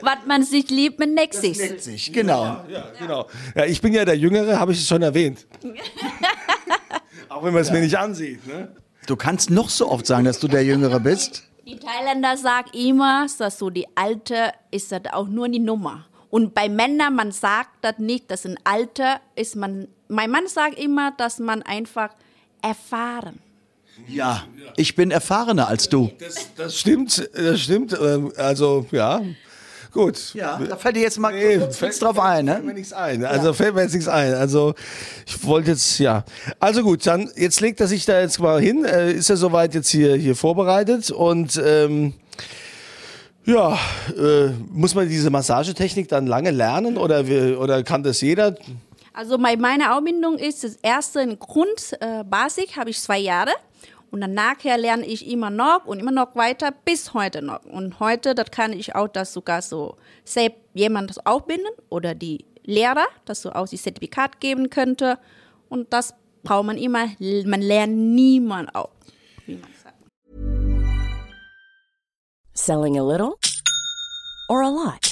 Was 0.00 0.18
man 0.26 0.44
sich 0.44 0.70
liebt, 0.70 0.98
man 1.00 1.14
neckt 1.14 1.34
sich. 1.34 1.58
Sich, 1.58 2.12
genau. 2.12 2.64
Ja, 2.68 2.86
genau. 2.98 3.28
Ja, 3.56 3.64
ich 3.64 3.80
bin 3.80 3.92
ja 3.92 4.04
der 4.04 4.16
Jüngere, 4.16 4.58
habe 4.60 4.72
ich 4.72 4.78
es 4.78 4.86
schon 4.88 5.02
erwähnt. 5.02 5.46
Auch 7.28 7.42
wenn 7.44 7.52
man 7.52 7.62
es 7.62 7.70
mir 7.72 7.80
nicht 7.80 7.96
ansieht. 7.98 8.46
Ne? 8.46 8.74
Du 9.06 9.16
kannst 9.16 9.50
noch 9.50 9.68
so 9.70 9.88
oft 9.90 10.06
sagen, 10.06 10.24
dass 10.24 10.38
du 10.38 10.46
der 10.48 10.64
Jüngere 10.64 11.00
bist. 11.00 11.44
Die 11.66 11.78
Thailänder 11.78 12.36
sagen 12.36 12.70
immer, 12.72 13.26
dass 13.38 13.58
so 13.58 13.70
die 13.70 13.86
Alte 13.94 14.52
ist 14.70 14.90
das 14.90 15.02
auch 15.12 15.28
nur 15.28 15.48
die 15.48 15.60
Nummer. 15.60 16.06
Und 16.30 16.54
bei 16.54 16.68
Männern, 16.68 17.14
man 17.14 17.30
sagt 17.30 17.70
das 17.82 17.98
nicht, 17.98 18.30
dass 18.30 18.44
ein 18.46 18.58
Alter 18.64 19.20
ist 19.36 19.54
man. 19.54 19.86
Mein 20.08 20.30
Mann 20.30 20.46
sagt 20.48 20.78
immer, 20.78 21.12
dass 21.12 21.38
man 21.38 21.62
einfach 21.62 22.10
erfahren. 22.62 23.38
Ja, 24.08 24.44
ich 24.76 24.94
bin 24.94 25.10
erfahrener 25.10 25.68
als 25.68 25.88
du. 25.88 26.10
Das, 26.18 26.48
das 26.56 26.78
stimmt, 26.78 27.30
das 27.34 27.60
stimmt. 27.60 27.96
ähm, 28.00 28.32
Also, 28.36 28.86
ja. 28.90 29.22
Gut. 29.92 30.32
Ja, 30.34 30.58
da 30.66 30.76
fällt 30.76 30.96
dir 30.96 31.02
jetzt 31.02 31.18
mal 31.18 31.34
Nee, 31.34 31.58
kurz 31.58 31.76
fällt- 31.76 31.90
nichts 31.90 31.98
drauf 32.00 32.18
ein, 32.18 32.46
Fällt 32.46 32.60
mir 32.64 32.68
ne? 32.68 32.74
nichts 32.78 32.92
ein. 32.94 33.24
Also 33.26 33.52
fällt 33.52 33.74
mir 33.74 33.82
jetzt 33.82 33.92
nichts 33.92 34.08
ein. 34.08 34.32
Also 34.34 34.74
ich 35.26 35.44
wollte 35.44 35.72
jetzt, 35.72 35.98
ja. 35.98 36.24
Also 36.58 36.82
gut, 36.82 37.06
dann 37.06 37.30
jetzt 37.36 37.60
legt 37.60 37.78
er 37.80 37.86
sich 37.86 38.06
da 38.06 38.18
jetzt 38.20 38.38
mal 38.40 38.60
hin. 38.60 38.84
Äh, 38.86 39.12
ist 39.12 39.28
er 39.28 39.36
soweit 39.36 39.74
jetzt 39.74 39.90
hier, 39.90 40.14
hier 40.16 40.34
vorbereitet 40.34 41.10
und 41.10 41.60
ähm, 41.62 42.14
ja, 43.44 43.78
äh, 44.16 44.48
muss 44.70 44.94
man 44.94 45.08
diese 45.08 45.28
Massagetechnik 45.28 46.08
dann 46.08 46.26
lange 46.26 46.52
lernen 46.52 46.96
oder, 46.96 47.24
oder 47.58 47.82
kann 47.82 48.02
das 48.02 48.20
jeder? 48.20 48.54
Also 49.12 49.36
bei 49.36 49.56
meiner 49.56 49.94
Ausbildung 49.94 50.38
ist 50.38 50.64
das 50.64 50.76
erste 50.80 51.20
ein 51.20 51.38
Grund, 51.38 51.92
äh, 52.00 52.24
Basic, 52.24 52.76
habe 52.78 52.88
ich 52.90 52.98
zwei 53.00 53.18
Jahre. 53.18 53.50
Und 54.12 54.20
dann 54.20 54.34
nachher 54.34 54.76
lerne 54.76 55.06
ich 55.06 55.26
immer 55.26 55.48
noch 55.48 55.86
und 55.86 55.98
immer 55.98 56.12
noch 56.12 56.36
weiter 56.36 56.70
bis 56.84 57.14
heute 57.14 57.40
noch. 57.40 57.64
Und 57.64 57.98
heute, 57.98 58.34
das 58.34 58.50
kann 58.50 58.74
ich 58.74 58.94
auch 58.94 59.08
das 59.08 59.32
sogar 59.32 59.62
so 59.62 59.96
selbst 60.22 60.60
jemand 60.74 61.08
das 61.08 61.24
ausbinden 61.24 61.66
oder 61.88 62.14
die 62.14 62.44
Lehrer, 62.62 63.06
dass 63.24 63.40
so 63.40 63.52
auch 63.52 63.66
die 63.66 63.78
Zertifikat 63.78 64.38
geben 64.38 64.68
könnte. 64.68 65.18
Und 65.70 65.94
das 65.94 66.14
braucht 66.42 66.66
man 66.66 66.76
immer. 66.76 67.06
Man 67.18 67.62
lernt 67.62 67.96
niemand 67.96 68.74
auch. 68.74 68.90
Wie 69.46 69.56
man 69.56 69.70
sagt. 69.82 69.96
Selling 72.52 72.98
a 72.98 73.02
little 73.02 73.32
or 74.50 74.62
a 74.62 74.68
lot? 74.68 75.11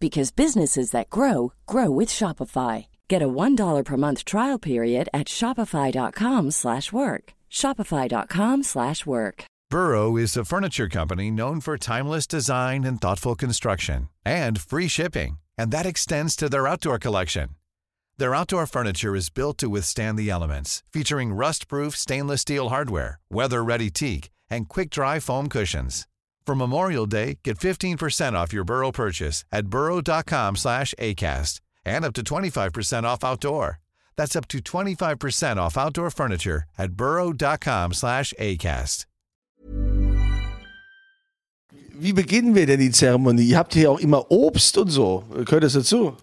because 0.00 0.30
businesses 0.30 0.90
that 0.92 1.10
grow 1.10 1.52
grow 1.66 1.90
with 1.90 2.08
Shopify. 2.08 2.86
Get 3.08 3.22
a 3.22 3.28
$1 3.28 3.84
per 3.84 3.96
month 3.96 4.24
trial 4.24 4.58
period 4.58 5.08
at 5.12 5.28
shopify.com/work. 5.28 7.32
shopify.com/work. 7.50 9.44
Burrow 9.70 10.16
is 10.16 10.34
a 10.34 10.46
furniture 10.46 10.88
company 10.88 11.30
known 11.30 11.60
for 11.60 11.76
timeless 11.76 12.26
design 12.26 12.84
and 12.84 12.98
thoughtful 13.00 13.34
construction 13.34 14.08
and 14.24 14.58
free 14.58 14.88
shipping, 14.88 15.38
and 15.58 15.70
that 15.70 15.84
extends 15.84 16.34
to 16.36 16.48
their 16.48 16.66
outdoor 16.66 16.98
collection. 16.98 17.50
Their 18.16 18.34
outdoor 18.34 18.66
furniture 18.66 19.14
is 19.14 19.30
built 19.30 19.58
to 19.58 19.68
withstand 19.68 20.18
the 20.18 20.30
elements, 20.30 20.82
featuring 20.90 21.34
rust-proof 21.34 21.94
stainless 21.94 22.40
steel 22.40 22.70
hardware, 22.70 23.20
weather-ready 23.30 23.90
teak, 23.90 24.30
and 24.50 24.68
quick-dry 24.68 25.20
foam 25.20 25.48
cushions. 25.48 26.06
For 26.48 26.54
Memorial 26.54 27.04
Day, 27.04 27.40
get 27.44 27.58
15% 27.58 28.32
off 28.32 28.54
your 28.54 28.64
Burrow 28.64 28.90
purchase 28.90 29.44
at 29.52 29.66
burrow.com 29.66 30.56
slash 30.56 30.94
ACAST 30.98 31.60
and 31.84 32.06
up 32.06 32.14
to 32.14 32.22
25% 32.22 33.04
off 33.04 33.22
outdoor. 33.22 33.80
That's 34.16 34.34
up 34.34 34.48
to 34.48 34.58
25% 34.58 35.58
off 35.58 35.76
outdoor 35.76 36.10
furniture 36.10 36.64
at 36.78 36.92
burrow.com 36.92 37.92
slash 37.92 38.32
ACAST. 38.38 39.04
Wie 42.00 42.12
beginnen 42.14 42.54
wir 42.54 42.64
denn 42.64 42.80
die 42.80 42.92
Zeremonie? 42.92 43.42
Ihr 43.50 43.58
habt 43.58 43.74
hier 43.74 43.90
auch 43.90 44.00
immer 44.00 44.30
Obst 44.30 44.78
und 44.78 44.88
so. 44.88 45.24
Gehört 45.44 45.64
das 45.64 45.74
dazu? 45.74 46.16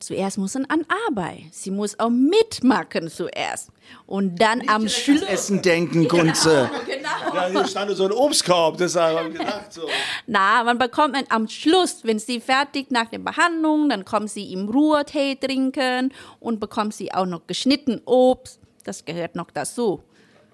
Zuerst 0.00 0.36
muss 0.36 0.52
man 0.52 0.66
an 0.66 0.84
Arbeit. 1.08 1.44
Sie 1.52 1.70
muss 1.70 1.98
auch 1.98 2.10
mitmachen 2.10 3.08
zuerst. 3.08 3.70
Und 4.04 4.36
dann 4.36 4.68
am 4.68 4.86
Schluss. 4.88 5.22
Essen 5.22 5.62
denken, 5.62 6.08
Kunze. 6.08 6.70
Genau. 6.86 7.05
Ja, 7.34 7.46
hier 7.48 7.66
stand 7.66 7.90
so 7.96 8.04
ein 8.04 8.12
Obstkorb, 8.12 8.76
deshalb 8.78 9.18
habe 9.18 9.28
ich 9.30 9.38
gedacht. 9.38 9.72
So. 9.72 9.88
Na, 10.26 10.64
man 10.64 10.78
bekommt 10.78 11.14
man 11.14 11.24
am 11.28 11.48
Schluss, 11.48 12.00
wenn 12.04 12.18
sie 12.18 12.40
fertig 12.40 12.90
nach 12.90 13.10
der 13.10 13.18
Behandlung, 13.18 13.88
dann 13.88 14.04
kommen 14.04 14.28
sie 14.28 14.52
im 14.52 14.68
Ruhetee 14.68 15.36
trinken 15.36 16.12
und 16.40 16.60
bekommen 16.60 16.90
sie 16.90 17.12
auch 17.12 17.26
noch 17.26 17.46
geschnitten 17.46 18.00
Obst. 18.04 18.60
Das 18.84 19.04
gehört 19.04 19.34
noch 19.34 19.50
dazu. 19.50 20.02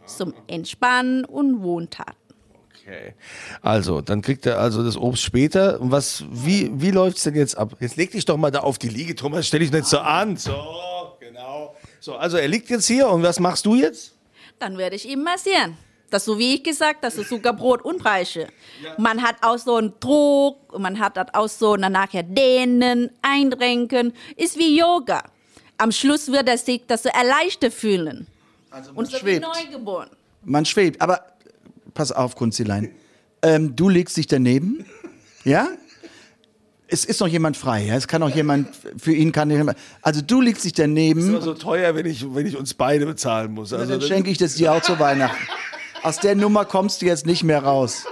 Zum 0.06 0.34
Entspannen 0.46 1.24
und 1.24 1.62
Wohntaten. 1.62 2.16
Okay. 2.82 3.14
Also, 3.60 4.00
dann 4.00 4.22
kriegt 4.22 4.44
er 4.46 4.58
also 4.58 4.82
das 4.82 4.96
Obst 4.96 5.22
später. 5.22 5.80
Und 5.80 5.92
was, 5.92 6.24
wie, 6.30 6.70
wie 6.74 6.90
läuft 6.90 7.18
es 7.18 7.22
denn 7.22 7.36
jetzt 7.36 7.56
ab? 7.56 7.76
Jetzt 7.78 7.96
leg 7.96 8.10
dich 8.10 8.24
doch 8.24 8.36
mal 8.36 8.50
da 8.50 8.60
auf 8.60 8.78
die 8.78 8.88
Liege, 8.88 9.14
Thomas. 9.14 9.46
Stell 9.46 9.60
dich 9.60 9.70
nicht 9.70 9.86
so 9.86 9.98
an. 9.98 10.36
So, 10.36 10.52
genau. 11.20 11.76
So, 12.00 12.16
also 12.16 12.38
er 12.38 12.48
liegt 12.48 12.70
jetzt 12.70 12.88
hier 12.88 13.08
und 13.08 13.22
was 13.22 13.38
machst 13.38 13.66
du 13.66 13.76
jetzt? 13.76 14.14
Dann 14.58 14.78
werde 14.78 14.96
ich 14.96 15.08
ihn 15.08 15.22
massieren. 15.22 15.76
Das 16.12 16.24
so 16.24 16.38
wie 16.38 16.54
ich 16.54 16.62
gesagt, 16.62 17.02
das 17.02 17.16
ist 17.16 17.28
Zuckerbrot 17.28 17.82
und 17.84 17.98
Breiche. 17.98 18.48
Man 18.98 19.22
hat 19.22 19.36
auch 19.42 19.58
so 19.58 19.76
einen 19.76 19.92
Druck, 20.00 20.78
man 20.78 20.98
hat 20.98 21.16
das 21.16 21.28
auch 21.32 21.48
so 21.48 21.76
nachher 21.76 22.22
dehnen, 22.22 23.10
einrenken. 23.22 24.12
Ist 24.36 24.58
wie 24.58 24.78
Yoga. 24.78 25.22
Am 25.78 25.90
Schluss 25.90 26.30
wird 26.30 26.48
er 26.48 26.58
sich 26.58 26.82
das 26.86 27.02
so 27.04 27.08
erleichtert 27.08 27.72
fühlen. 27.72 28.26
Also 28.70 28.90
man 28.92 28.98
Und 28.98 29.06
so 29.10 29.16
wie 29.16 29.20
schwebt. 29.20 29.46
neugeboren. 29.46 30.10
Man 30.44 30.64
schwebt. 30.64 31.00
Aber 31.00 31.20
pass 31.94 32.12
auf, 32.12 32.36
Kunzilein. 32.36 32.92
Ähm, 33.42 33.74
du 33.74 33.88
legst 33.88 34.16
dich 34.16 34.26
daneben. 34.26 34.84
Ja? 35.44 35.66
Es 36.86 37.04
ist 37.04 37.18
noch 37.20 37.26
jemand 37.26 37.56
frei. 37.56 37.86
Ja? 37.86 37.96
Es 37.96 38.06
kann 38.06 38.20
noch 38.20 38.30
jemand, 38.32 38.68
für 38.96 39.12
ihn 39.12 39.32
kann 39.32 39.50
jemand. 39.50 39.76
Also 40.02 40.20
du 40.20 40.40
legst 40.40 40.62
dich 40.64 40.72
Das 40.72 40.80
ist 40.84 40.88
daneben. 40.88 41.28
immer 41.30 41.40
so 41.40 41.54
teuer, 41.54 41.96
wenn 41.96 42.06
ich, 42.06 42.32
wenn 42.32 42.46
ich 42.46 42.56
uns 42.56 42.74
beide 42.74 43.06
bezahlen 43.06 43.52
muss. 43.52 43.72
Also, 43.72 43.92
dann 43.98 44.00
schenke 44.02 44.30
ich 44.30 44.38
das 44.38 44.54
dir 44.54 44.72
auch 44.72 44.82
zu 44.82 44.98
Weihnachten. 45.00 45.36
Aus 46.02 46.18
der 46.18 46.34
Nummer 46.34 46.64
kommst 46.64 47.02
du 47.02 47.06
jetzt 47.06 47.26
nicht 47.26 47.44
mehr 47.44 47.62
raus. 47.62 48.04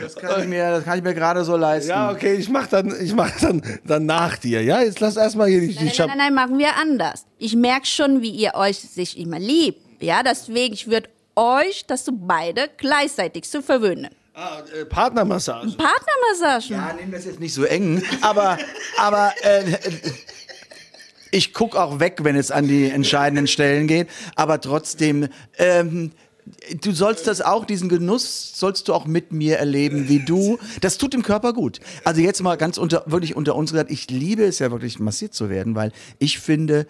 Das 0.00 0.16
kann 0.16 0.42
ich 0.42 0.48
mir, 0.48 0.70
das 0.70 0.84
kann 0.84 0.98
ich 0.98 1.04
mir 1.04 1.14
gerade 1.14 1.44
so 1.44 1.56
leisten. 1.56 1.90
ja, 1.90 2.10
okay, 2.10 2.34
ich 2.34 2.48
mach 2.48 2.66
dann, 2.66 2.94
ich 3.00 3.14
mach 3.14 3.30
dann, 3.40 3.62
dann 3.84 4.06
nach 4.06 4.36
dir. 4.38 4.62
Ja, 4.62 4.80
jetzt 4.80 5.00
lass 5.00 5.16
erstmal 5.16 5.48
hier 5.48 5.60
die, 5.60 5.68
die 5.68 5.84
Nein, 5.84 5.92
nein, 5.96 6.08
nein, 6.08 6.18
nein, 6.18 6.34
machen 6.34 6.58
wir 6.58 6.76
anders. 6.76 7.26
Ich 7.38 7.54
merke 7.54 7.86
schon, 7.86 8.22
wie 8.22 8.30
ihr 8.30 8.54
euch 8.54 8.78
sich 8.78 9.18
immer 9.18 9.38
liebt. 9.38 9.80
Ja, 10.02 10.22
deswegen, 10.22 10.72
ich 10.74 10.88
würde 10.88 11.10
euch, 11.36 11.84
dass 11.86 12.04
du 12.04 12.12
beide 12.12 12.68
gleichzeitig 12.76 13.44
zu 13.44 13.62
verwöhnen. 13.62 14.08
ah, 14.34 14.60
äh, 14.74 14.84
Partnermassage. 14.86 15.72
Partnermassagen. 15.72 16.76
Ja, 16.76 16.92
nehmen 16.94 17.12
das 17.12 17.26
jetzt 17.26 17.38
nicht 17.40 17.54
so 17.54 17.64
eng, 17.64 18.02
aber, 18.22 18.58
aber 18.98 19.32
äh, 19.42 19.62
ich 21.32 21.52
gucke 21.52 21.82
auch 21.82 21.98
weg, 21.98 22.18
wenn 22.22 22.36
es 22.36 22.52
an 22.52 22.68
die 22.68 22.90
entscheidenden 22.90 23.48
Stellen 23.48 23.88
geht. 23.88 24.08
Aber 24.36 24.60
trotzdem, 24.60 25.28
ähm, 25.58 26.12
du 26.80 26.92
sollst 26.92 27.26
das 27.26 27.40
auch, 27.40 27.64
diesen 27.64 27.88
Genuss 27.88 28.52
sollst 28.54 28.86
du 28.86 28.94
auch 28.94 29.06
mit 29.06 29.32
mir 29.32 29.58
erleben, 29.58 30.08
wie 30.08 30.20
du. 30.20 30.58
Das 30.80 30.98
tut 30.98 31.14
dem 31.14 31.22
Körper 31.22 31.52
gut. 31.52 31.80
Also 32.04 32.20
jetzt 32.20 32.42
mal 32.42 32.56
ganz 32.56 32.78
unter, 32.78 33.02
wirklich 33.06 33.34
unter 33.34 33.56
uns 33.56 33.72
gesagt, 33.72 33.90
ich 33.90 34.10
liebe 34.10 34.44
es 34.44 34.58
ja 34.58 34.70
wirklich 34.70 35.00
massiert 35.00 35.34
zu 35.34 35.48
werden, 35.48 35.74
weil 35.74 35.90
ich 36.18 36.38
finde, 36.38 36.86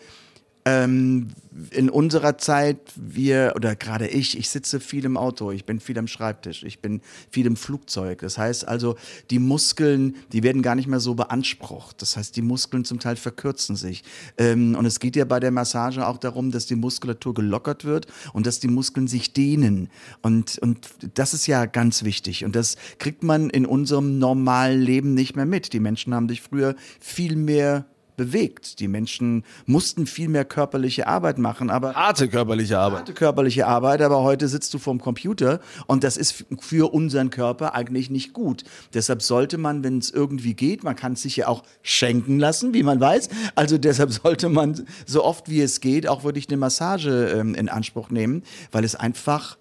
ähm, 0.64 1.28
in 1.71 1.90
unserer 1.90 2.38
Zeit, 2.38 2.78
wir, 2.97 3.52
oder 3.57 3.75
gerade 3.75 4.07
ich, 4.07 4.38
ich 4.38 4.49
sitze 4.49 4.81
viel 4.81 5.04
im 5.04 5.16
Auto, 5.16 5.50
ich 5.50 5.64
bin 5.64 5.81
viel 5.81 5.99
am 5.99 6.07
Schreibtisch, 6.07 6.62
ich 6.62 6.78
bin 6.78 7.00
viel 7.31 7.47
im 7.47 7.57
Flugzeug. 7.57 8.21
Das 8.21 8.38
heißt 8.38 8.66
also, 8.66 8.97
die 9.31 9.38
Muskeln, 9.38 10.16
die 10.33 10.42
werden 10.42 10.62
gar 10.62 10.75
nicht 10.75 10.87
mehr 10.87 11.00
so 11.00 11.14
beansprucht. 11.14 12.00
Das 12.00 12.16
heißt, 12.16 12.37
die 12.37 12.42
Muskeln 12.42 12.85
zum 12.85 13.00
Teil 13.00 13.16
verkürzen 13.16 13.76
sich. 13.76 14.04
Ähm, 14.38 14.76
und 14.76 14.87
es 14.87 15.00
geht 15.00 15.16
ja 15.16 15.25
bei 15.25 15.40
der 15.40 15.50
Massage 15.50 16.07
auch 16.07 16.19
darum, 16.19 16.52
dass 16.52 16.66
die 16.66 16.76
Muskulatur 16.76 17.35
gelockert 17.35 17.85
wird 17.85 18.07
und 18.33 18.47
dass 18.47 18.61
die 18.61 18.69
Muskeln 18.69 19.09
sich 19.09 19.33
dehnen. 19.33 19.90
Und, 20.23 20.59
und 20.59 20.88
das 21.14 21.35
ist 21.35 21.47
ja 21.47 21.66
ganz 21.66 22.04
wichtig. 22.04 22.45
Und 22.45 22.57
das 22.57 22.76
kriegt 22.99 23.23
man 23.23 23.50
in 23.50 23.66
unserem 23.66 24.19
normalen 24.19 24.81
Leben 24.81 25.14
nicht 25.14 25.37
mehr 25.37 25.47
mit. 25.47 25.73
Die 25.73 25.81
Menschen 25.81 26.14
haben 26.14 26.28
sich 26.28 26.40
früher 26.40 26.76
viel 27.00 27.37
mehr 27.37 27.85
bewegt. 28.22 28.78
Die 28.78 28.86
Menschen 28.86 29.44
mussten 29.66 30.06
viel 30.06 30.28
mehr 30.28 30.44
körperliche 30.44 31.08
Arbeit 31.08 31.38
machen, 31.38 31.70
aber 31.70 31.94
Harte 31.94 32.28
körperliche 32.28 32.78
Arbeit. 32.78 33.00
harte 33.00 33.14
körperliche 33.14 33.66
Arbeit, 33.66 34.00
aber 34.00 34.22
heute 34.22 34.46
sitzt 34.46 34.72
du 34.74 34.78
vorm 34.78 35.00
Computer 35.00 35.60
und 35.88 36.04
das 36.04 36.16
ist 36.16 36.44
für 36.60 36.92
unseren 36.94 37.30
Körper 37.30 37.74
eigentlich 37.74 38.10
nicht 38.10 38.32
gut. 38.32 38.62
Deshalb 38.94 39.22
sollte 39.22 39.58
man, 39.58 39.82
wenn 39.82 39.98
es 39.98 40.10
irgendwie 40.10 40.54
geht, 40.54 40.84
man 40.84 40.94
kann 40.94 41.14
es 41.14 41.22
sich 41.22 41.36
ja 41.36 41.48
auch 41.48 41.64
schenken 41.82 42.38
lassen, 42.38 42.74
wie 42.74 42.84
man 42.84 43.00
weiß. 43.00 43.28
Also 43.56 43.76
deshalb 43.76 44.12
sollte 44.22 44.48
man 44.48 44.86
so 45.04 45.24
oft 45.24 45.48
wie 45.48 45.60
es 45.60 45.80
geht 45.80 46.06
auch 46.06 46.22
wirklich 46.22 46.48
eine 46.48 46.58
Massage 46.58 47.28
ähm, 47.36 47.56
in 47.56 47.68
Anspruch 47.68 48.10
nehmen, 48.10 48.44
weil 48.70 48.84
es 48.84 48.94
einfach 48.94 49.58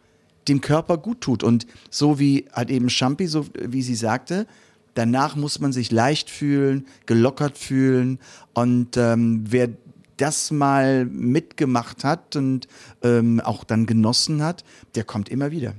dem 0.48 0.62
Körper 0.62 0.98
gut 0.98 1.22
tut. 1.22 1.44
Und 1.44 1.66
so 1.90 2.20
wie 2.20 2.46
halt 2.54 2.70
eben 2.70 2.90
Champi, 2.90 3.26
so 3.26 3.48
wie 3.60 3.82
sie 3.82 3.96
sagte, 3.96 4.46
danach 4.94 5.36
muss 5.36 5.60
man 5.60 5.72
sich 5.74 5.92
leicht 5.92 6.30
fühlen, 6.30 6.88
gelockert 7.06 7.58
fühlen. 7.58 8.20
Und 8.54 8.98
ähm, 8.98 9.44
wer 9.48 9.70
das 10.18 10.52
mal 10.52 11.06
mitgemacht 11.06 12.04
hat 12.04 12.36
und 12.36 12.68
ähm, 13.02 13.42
auch 13.42 13.64
dann 13.64 13.86
genossen 13.86 14.44
hat, 14.44 14.64
der 14.96 15.04
kommt 15.04 15.30
immer 15.30 15.52
wieder. 15.52 15.74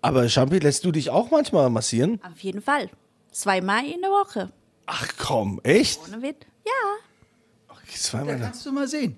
Aber 0.00 0.28
Champi, 0.28 0.58
lässt 0.58 0.84
du 0.84 0.90
dich 0.90 1.10
auch 1.10 1.30
manchmal 1.30 1.70
massieren? 1.70 2.20
Auf 2.24 2.40
jeden 2.40 2.62
Fall. 2.62 2.90
Zweimal 3.30 3.84
in 3.84 4.00
der 4.00 4.10
Woche. 4.10 4.52
Ach 4.86 5.08
komm, 5.18 5.60
echt? 5.62 6.00
Ohne 6.08 6.22
Witz. 6.22 6.38
Ja. 6.66 6.72
Zweimal. 7.94 8.38
Kannst 8.38 8.64
du 8.66 8.72
mal 8.72 8.88
sehen. 8.88 9.16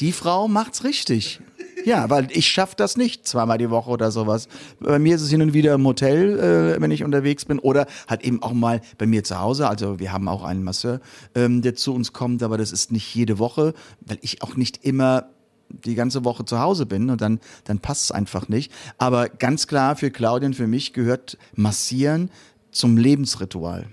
Die 0.00 0.12
Frau 0.12 0.48
macht's 0.48 0.84
richtig. 0.84 1.40
Ja, 1.84 2.10
weil 2.10 2.28
ich 2.30 2.48
schaff 2.48 2.74
das 2.74 2.96
nicht 2.96 3.26
zweimal 3.26 3.58
die 3.58 3.70
Woche 3.70 3.90
oder 3.90 4.10
sowas. 4.10 4.48
Bei 4.78 4.98
mir 4.98 5.16
ist 5.16 5.22
es 5.22 5.30
hin 5.30 5.42
und 5.42 5.52
wieder 5.52 5.74
im 5.74 5.84
Hotel, 5.84 6.38
äh, 6.38 6.80
wenn 6.80 6.90
ich 6.90 7.02
unterwegs 7.02 7.44
bin, 7.44 7.58
oder 7.58 7.86
halt 8.08 8.22
eben 8.22 8.42
auch 8.42 8.52
mal 8.52 8.80
bei 8.98 9.06
mir 9.06 9.24
zu 9.24 9.40
Hause. 9.40 9.68
Also 9.68 9.98
wir 9.98 10.12
haben 10.12 10.28
auch 10.28 10.44
einen 10.44 10.62
Masseur, 10.62 11.00
ähm, 11.34 11.62
der 11.62 11.74
zu 11.74 11.94
uns 11.94 12.12
kommt, 12.12 12.42
aber 12.42 12.56
das 12.56 12.72
ist 12.72 12.92
nicht 12.92 13.14
jede 13.14 13.38
Woche, 13.38 13.74
weil 14.00 14.18
ich 14.22 14.42
auch 14.42 14.56
nicht 14.56 14.84
immer 14.84 15.28
die 15.68 15.94
ganze 15.94 16.24
Woche 16.24 16.44
zu 16.44 16.60
Hause 16.60 16.86
bin 16.86 17.10
und 17.10 17.20
dann, 17.20 17.40
dann 17.64 17.78
passt 17.78 18.04
es 18.04 18.12
einfach 18.12 18.48
nicht. 18.48 18.70
Aber 18.98 19.28
ganz 19.28 19.66
klar 19.66 19.96
für 19.96 20.10
Claudia 20.10 20.46
und 20.46 20.54
für 20.54 20.66
mich 20.66 20.92
gehört 20.92 21.38
Massieren 21.54 22.30
zum 22.70 22.96
Lebensritual. 22.96 23.86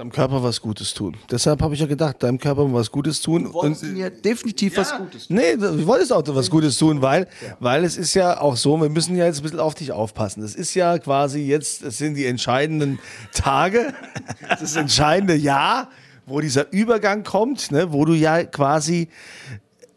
Seinem 0.00 0.12
Körper 0.12 0.42
was 0.42 0.62
Gutes 0.62 0.94
tun. 0.94 1.14
Deshalb 1.30 1.60
habe 1.60 1.74
ich 1.74 1.80
ja 1.80 1.86
gedacht, 1.86 2.22
deinem 2.22 2.38
Körper 2.38 2.72
was 2.72 2.90
Gutes 2.90 3.20
tun. 3.20 3.44
Du 3.44 3.52
wolltest 3.52 3.84
mir 3.84 4.08
definitiv 4.08 4.78
was 4.78 4.96
Gutes 4.96 5.26
tun. 5.26 5.36
Nee, 5.36 5.52
ich 5.52 5.86
wollte 5.86 6.04
es 6.04 6.10
auch 6.10 6.22
was 6.28 6.48
Gutes 6.48 6.78
tun, 6.78 7.02
weil, 7.02 7.28
weil 7.58 7.84
es 7.84 7.98
ist 7.98 8.14
ja 8.14 8.40
auch 8.40 8.56
so, 8.56 8.80
wir 8.80 8.88
müssen 8.88 9.14
ja 9.14 9.26
jetzt 9.26 9.40
ein 9.40 9.42
bisschen 9.42 9.60
auf 9.60 9.74
dich 9.74 9.92
aufpassen. 9.92 10.42
Es 10.42 10.54
ist 10.54 10.72
ja 10.72 10.98
quasi 10.98 11.40
jetzt, 11.40 11.82
es 11.82 11.98
sind 11.98 12.14
die 12.14 12.24
entscheidenden 12.24 12.98
Tage, 13.34 13.92
das 14.48 14.74
entscheidende 14.74 15.34
Jahr, 15.34 15.90
wo 16.24 16.40
dieser 16.40 16.72
Übergang 16.72 17.22
kommt, 17.22 17.70
ne, 17.70 17.92
wo 17.92 18.06
du 18.06 18.14
ja 18.14 18.42
quasi, 18.44 19.08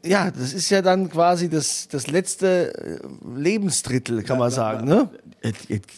ja, 0.03 0.31
das 0.31 0.51
ist 0.51 0.69
ja 0.69 0.81
dann 0.81 1.09
quasi 1.09 1.47
das, 1.47 1.87
das 1.87 2.07
letzte 2.07 2.73
äh, 2.75 3.39
Lebensdrittel, 3.39 4.21
kann 4.23 4.37
man 4.37 4.51
sagen, 4.51 4.85
ne? 4.85 5.07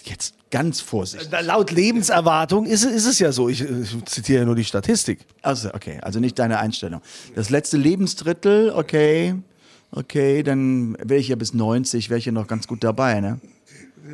Jetzt 0.03 0.35
ganz 0.55 0.79
vorsichtig. 0.79 1.29
Laut 1.43 1.71
Lebenserwartung 1.71 2.65
ist, 2.65 2.85
es- 2.85 2.93
ist 2.93 3.05
es 3.07 3.19
ja 3.19 3.31
so. 3.33 3.49
Ich, 3.49 3.61
ich 3.61 4.05
zitiere 4.05 4.39
ja 4.39 4.45
nur 4.45 4.55
die 4.55 4.63
Statistik. 4.63 5.19
Also, 5.41 5.73
okay, 5.73 5.99
also 6.01 6.19
nicht 6.21 6.39
deine 6.39 6.59
Einstellung. 6.59 7.01
Das 7.35 7.49
letzte 7.49 7.75
Lebensdrittel, 7.75 8.71
okay, 8.73 9.35
okay, 9.91 10.43
dann 10.43 10.95
wäre 11.03 11.19
ich 11.19 11.27
ja 11.27 11.35
bis 11.35 11.53
90, 11.53 12.09
wäre 12.09 12.19
ich 12.19 12.25
ja 12.25 12.31
noch 12.31 12.47
ganz 12.47 12.67
gut 12.67 12.83
dabei, 12.85 13.19
ne? 13.19 13.39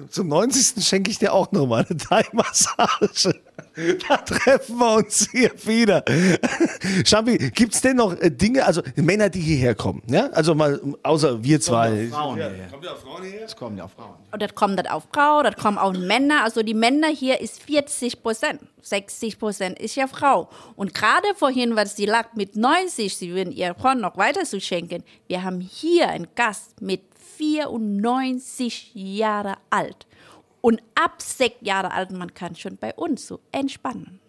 Zum 0.09 0.29
90. 0.29 0.83
schenke 0.87 1.11
ich 1.11 1.19
dir 1.19 1.31
auch 1.33 1.51
nochmal 1.51 1.85
eine 1.87 1.97
Thai-Massage. 1.97 3.35
Da 4.07 4.17
treffen 4.17 4.77
wir 4.77 4.95
uns 4.95 5.29
hier 5.31 5.51
wieder. 5.65 6.03
Schampi, 7.05 7.37
gibt 7.51 7.73
es 7.73 7.81
denn 7.81 7.97
noch 7.97 8.19
äh, 8.19 8.29
Dinge, 8.29 8.65
also 8.65 8.81
Männer, 8.95 9.29
die 9.29 9.39
hierher 9.39 9.75
kommen? 9.75 10.01
Ja? 10.07 10.27
Also 10.27 10.55
mal, 10.55 10.79
außer 11.03 11.43
wir 11.43 11.59
zwei. 11.61 12.07
Frauen 12.07 12.35
hierher. 12.35 12.67
Kommt 12.67 12.85
ja 12.85 12.95
Frauen 12.95 13.23
hierher? 13.23 13.45
Es 13.45 13.55
kommen 13.55 13.77
ja 13.77 13.85
auch 13.85 13.91
Frauen. 13.91 14.15
Und 14.31 14.41
das 14.41 14.55
kommt 14.55 14.77
dann 14.77 14.87
auf 14.87 15.07
Frau, 15.13 15.43
das 15.43 15.55
kommen 15.55 15.77
auch 15.77 15.93
Männer. 15.93 16.43
Also 16.43 16.63
die 16.63 16.73
Männer 16.73 17.07
hier 17.07 17.39
ist 17.39 17.61
40 17.63 18.21
Prozent. 18.21 18.61
60 18.81 19.39
Prozent 19.39 19.79
ist 19.79 19.95
ja 19.95 20.07
Frau. 20.07 20.49
Und 20.75 20.93
gerade 20.93 21.27
vorhin, 21.35 21.75
was 21.75 21.95
sie 21.95 22.05
lag 22.05 22.33
mit 22.35 22.55
90, 22.55 23.15
sie 23.15 23.33
würden 23.33 23.53
ihr 23.53 23.75
Freund 23.75 24.01
noch 24.01 24.17
weiter 24.17 24.43
zu 24.43 24.59
schenken. 24.59 25.03
Wir 25.27 25.43
haben 25.43 25.61
hier 25.61 26.09
einen 26.09 26.27
Gast 26.35 26.81
mit 26.81 27.01
94 27.37 28.91
Jahre 28.93 29.55
alt. 29.69 30.07
Und 30.61 30.81
ab 30.95 31.21
sechs 31.21 31.57
Jahre 31.61 31.91
alt, 31.91 32.11
man 32.11 32.33
kann 32.33 32.55
schon 32.55 32.77
bei 32.77 32.93
uns 32.93 33.27
so 33.27 33.39
entspannen. 33.51 34.19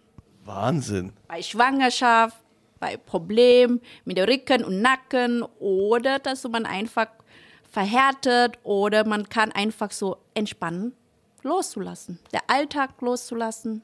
Wahnsinn. 0.45 1.13
Bei 1.27 1.41
Schwangerschaft, 1.41 2.37
bei 2.79 2.97
Problemen 2.97 3.79
mit 4.03 4.17
dem 4.17 4.25
Rücken 4.25 4.63
und 4.65 4.81
Nacken 4.81 5.43
oder 5.59 6.19
dass 6.19 6.43
man 6.43 6.65
einfach 6.65 7.07
verhärtet 7.71 8.59
oder 8.63 9.05
man 9.05 9.29
kann 9.29 9.51
einfach 9.51 9.91
so 9.91 10.17
entspannen, 10.33 10.93
loszulassen, 11.43 12.19
der 12.33 12.41
Alltag 12.47 13.01
loszulassen. 13.01 13.81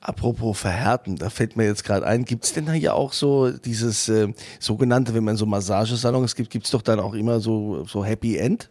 Apropos 0.00 0.58
verhärten, 0.58 1.16
da 1.16 1.28
fällt 1.28 1.56
mir 1.56 1.66
jetzt 1.66 1.84
gerade 1.84 2.06
ein, 2.06 2.24
gibt 2.24 2.44
es 2.44 2.54
denn 2.54 2.64
da 2.64 2.72
hier 2.72 2.94
auch 2.94 3.12
so 3.12 3.50
dieses 3.50 4.08
äh, 4.08 4.32
sogenannte, 4.58 5.12
wenn 5.12 5.24
man 5.24 5.36
so 5.36 5.44
Massagesalons 5.44 6.34
gibt, 6.34 6.48
gibt 6.48 6.64
es 6.64 6.70
doch 6.70 6.80
dann 6.80 7.00
auch 7.00 7.12
immer 7.12 7.38
so, 7.38 7.84
so 7.84 8.02
Happy 8.02 8.38
End? 8.38 8.70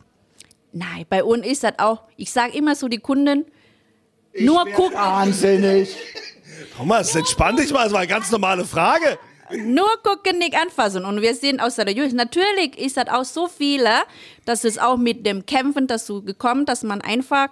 Nein, 0.72 1.06
bei 1.10 1.24
uns 1.24 1.46
ist 1.46 1.64
das 1.64 1.74
auch, 1.78 2.04
ich 2.16 2.32
sage 2.32 2.56
immer 2.56 2.76
so 2.76 2.88
die 2.88 3.00
Kunden, 3.00 3.46
nur 4.38 4.66
gucken, 4.72 4.98
Wahnsinnig. 4.98 5.96
Thomas, 6.76 7.16
entspann 7.16 7.56
dich 7.56 7.72
mal, 7.72 7.84
das 7.84 7.94
war 7.94 8.00
eine 8.00 8.08
ganz 8.08 8.32
normale 8.32 8.64
Frage. 8.66 9.18
nur 9.58 9.90
gucken, 10.04 10.38
nicht 10.38 10.56
anfassen. 10.56 11.06
Und 11.06 11.22
wir 11.22 11.34
sind 11.34 11.60
aus 11.60 11.76
der 11.76 11.90
Jugend. 11.90 12.14
Natürlich 12.14 12.78
ist 12.78 12.98
das 12.98 13.08
auch 13.08 13.26
so 13.26 13.48
viele, 13.48 13.90
dass 14.46 14.64
es 14.64 14.78
auch 14.78 14.98
mit 14.98 15.26
dem 15.26 15.46
Kämpfen 15.46 15.88
dazu 15.88 16.22
gekommen, 16.22 16.66
dass 16.66 16.84
man 16.84 17.02
einfach 17.02 17.50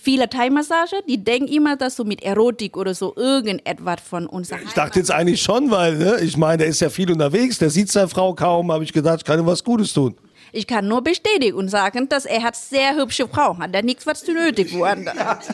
viele 0.00 0.28
Thai-Massage, 0.28 1.02
die 1.08 1.22
denken 1.22 1.48
immer, 1.48 1.76
dass 1.76 1.96
so 1.96 2.04
mit 2.04 2.22
Erotik 2.22 2.76
oder 2.76 2.94
so 2.94 3.14
irgendetwas 3.16 4.00
von 4.00 4.26
uns 4.26 4.50
Ich 4.50 4.72
dachte 4.72 4.98
jetzt 4.98 5.10
eigentlich 5.10 5.42
schon, 5.42 5.70
weil 5.70 5.96
ne, 5.96 6.18
ich 6.20 6.36
meine, 6.36 6.58
der 6.58 6.66
ist 6.68 6.80
ja 6.80 6.90
viel 6.90 7.10
unterwegs, 7.10 7.58
der 7.58 7.70
sieht 7.70 7.90
seine 7.90 8.08
Frau 8.08 8.34
kaum, 8.34 8.72
habe 8.72 8.84
ich 8.84 8.92
gedacht, 8.92 9.18
ich 9.18 9.24
kann 9.24 9.38
ihm 9.38 9.46
was 9.46 9.62
Gutes 9.64 9.92
tun. 9.92 10.14
Ich 10.52 10.66
kann 10.66 10.88
nur 10.88 11.02
bestätigen 11.02 11.56
und 11.56 11.68
sagen, 11.68 12.08
dass 12.08 12.24
er 12.24 12.42
hat 12.42 12.56
sehr 12.56 12.96
hübsche 12.96 13.28
Frau, 13.28 13.58
hat 13.58 13.74
er 13.74 13.82
nichts, 13.82 14.06
was 14.06 14.24
zu 14.24 14.32
nötig 14.32 14.72
woanders. 14.74 15.16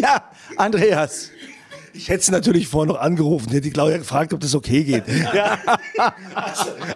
Ja, 0.00 0.24
Andreas. 0.56 1.30
Ich 1.92 2.08
hätte 2.08 2.24
sie 2.24 2.32
natürlich 2.32 2.68
vorher 2.68 2.92
noch 2.92 3.00
angerufen, 3.00 3.48
hätte 3.48 3.62
die 3.62 3.70
Claudia 3.70 3.98
gefragt, 3.98 4.32
ob 4.32 4.40
das 4.40 4.54
okay 4.54 4.84
geht. 4.84 5.04
Ja. 5.34 5.58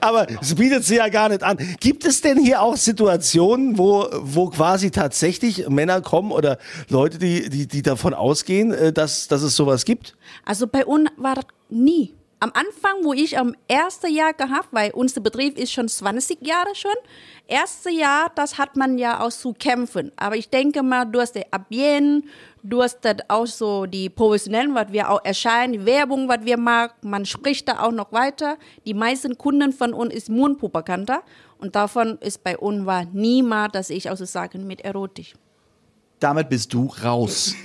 Aber 0.00 0.26
es 0.40 0.54
bietet 0.54 0.84
sie 0.84 0.96
ja 0.96 1.08
gar 1.08 1.28
nicht 1.28 1.42
an. 1.42 1.56
Gibt 1.80 2.04
es 2.04 2.20
denn 2.20 2.38
hier 2.38 2.62
auch 2.62 2.76
Situationen, 2.76 3.78
wo, 3.78 4.08
wo 4.12 4.48
quasi 4.48 4.90
tatsächlich 4.90 5.68
Männer 5.68 6.00
kommen 6.00 6.32
oder 6.32 6.58
Leute, 6.88 7.18
die, 7.18 7.48
die, 7.48 7.66
die 7.66 7.82
davon 7.82 8.14
ausgehen, 8.14 8.72
äh, 8.72 8.92
dass, 8.92 9.28
dass 9.28 9.42
es 9.42 9.54
sowas 9.56 9.84
gibt? 9.84 10.16
Also 10.44 10.66
bei 10.66 10.84
uns 10.84 11.10
war 11.16 11.36
das 11.36 11.44
nie. 11.68 12.14
Am 12.44 12.52
Anfang, 12.52 13.02
wo 13.04 13.14
ich 13.14 13.38
am 13.38 13.54
ersten 13.68 14.14
Jahr 14.14 14.34
gehabt, 14.34 14.68
weil 14.70 14.90
unser 14.90 15.22
Betrieb 15.22 15.56
ist 15.56 15.72
schon 15.72 15.88
20 15.88 16.46
Jahre 16.46 16.74
schon, 16.74 16.92
erste 17.48 17.88
Jahr, 17.88 18.30
das 18.34 18.58
hat 18.58 18.76
man 18.76 18.98
ja 18.98 19.20
auch 19.24 19.30
zu 19.30 19.54
kämpfen. 19.54 20.12
Aber 20.16 20.36
ich 20.36 20.50
denke 20.50 20.82
mal, 20.82 21.06
durch 21.06 21.30
die 21.30 21.50
Abjen, 21.50 22.28
durch 22.62 22.92
das 23.00 23.16
auch 23.28 23.46
so 23.46 23.86
die 23.86 24.10
Professionellen, 24.10 24.74
was 24.74 24.92
wir 24.92 25.08
auch 25.08 25.24
erscheinen, 25.24 25.72
die 25.72 25.86
Werbung, 25.86 26.28
was 26.28 26.44
wir 26.44 26.58
machen, 26.58 26.92
man 27.00 27.24
spricht 27.24 27.66
da 27.66 27.80
auch 27.80 27.92
noch 27.92 28.12
weiter. 28.12 28.58
Die 28.84 28.92
meisten 28.92 29.38
Kunden 29.38 29.72
von 29.72 29.94
uns 29.94 30.12
ist 30.12 30.28
Mundpropaganda 30.28 31.22
und 31.56 31.74
davon 31.74 32.18
ist 32.18 32.44
bei 32.44 32.58
uns 32.58 32.84
war 32.84 33.06
niemals, 33.06 33.72
dass 33.72 33.88
ich 33.88 34.10
auch 34.10 34.18
so 34.18 34.26
sagen, 34.26 34.66
mit 34.66 34.82
Erotik. 34.82 35.34
Damit 36.20 36.48
bist 36.48 36.72
du 36.72 36.86
raus. 37.02 37.54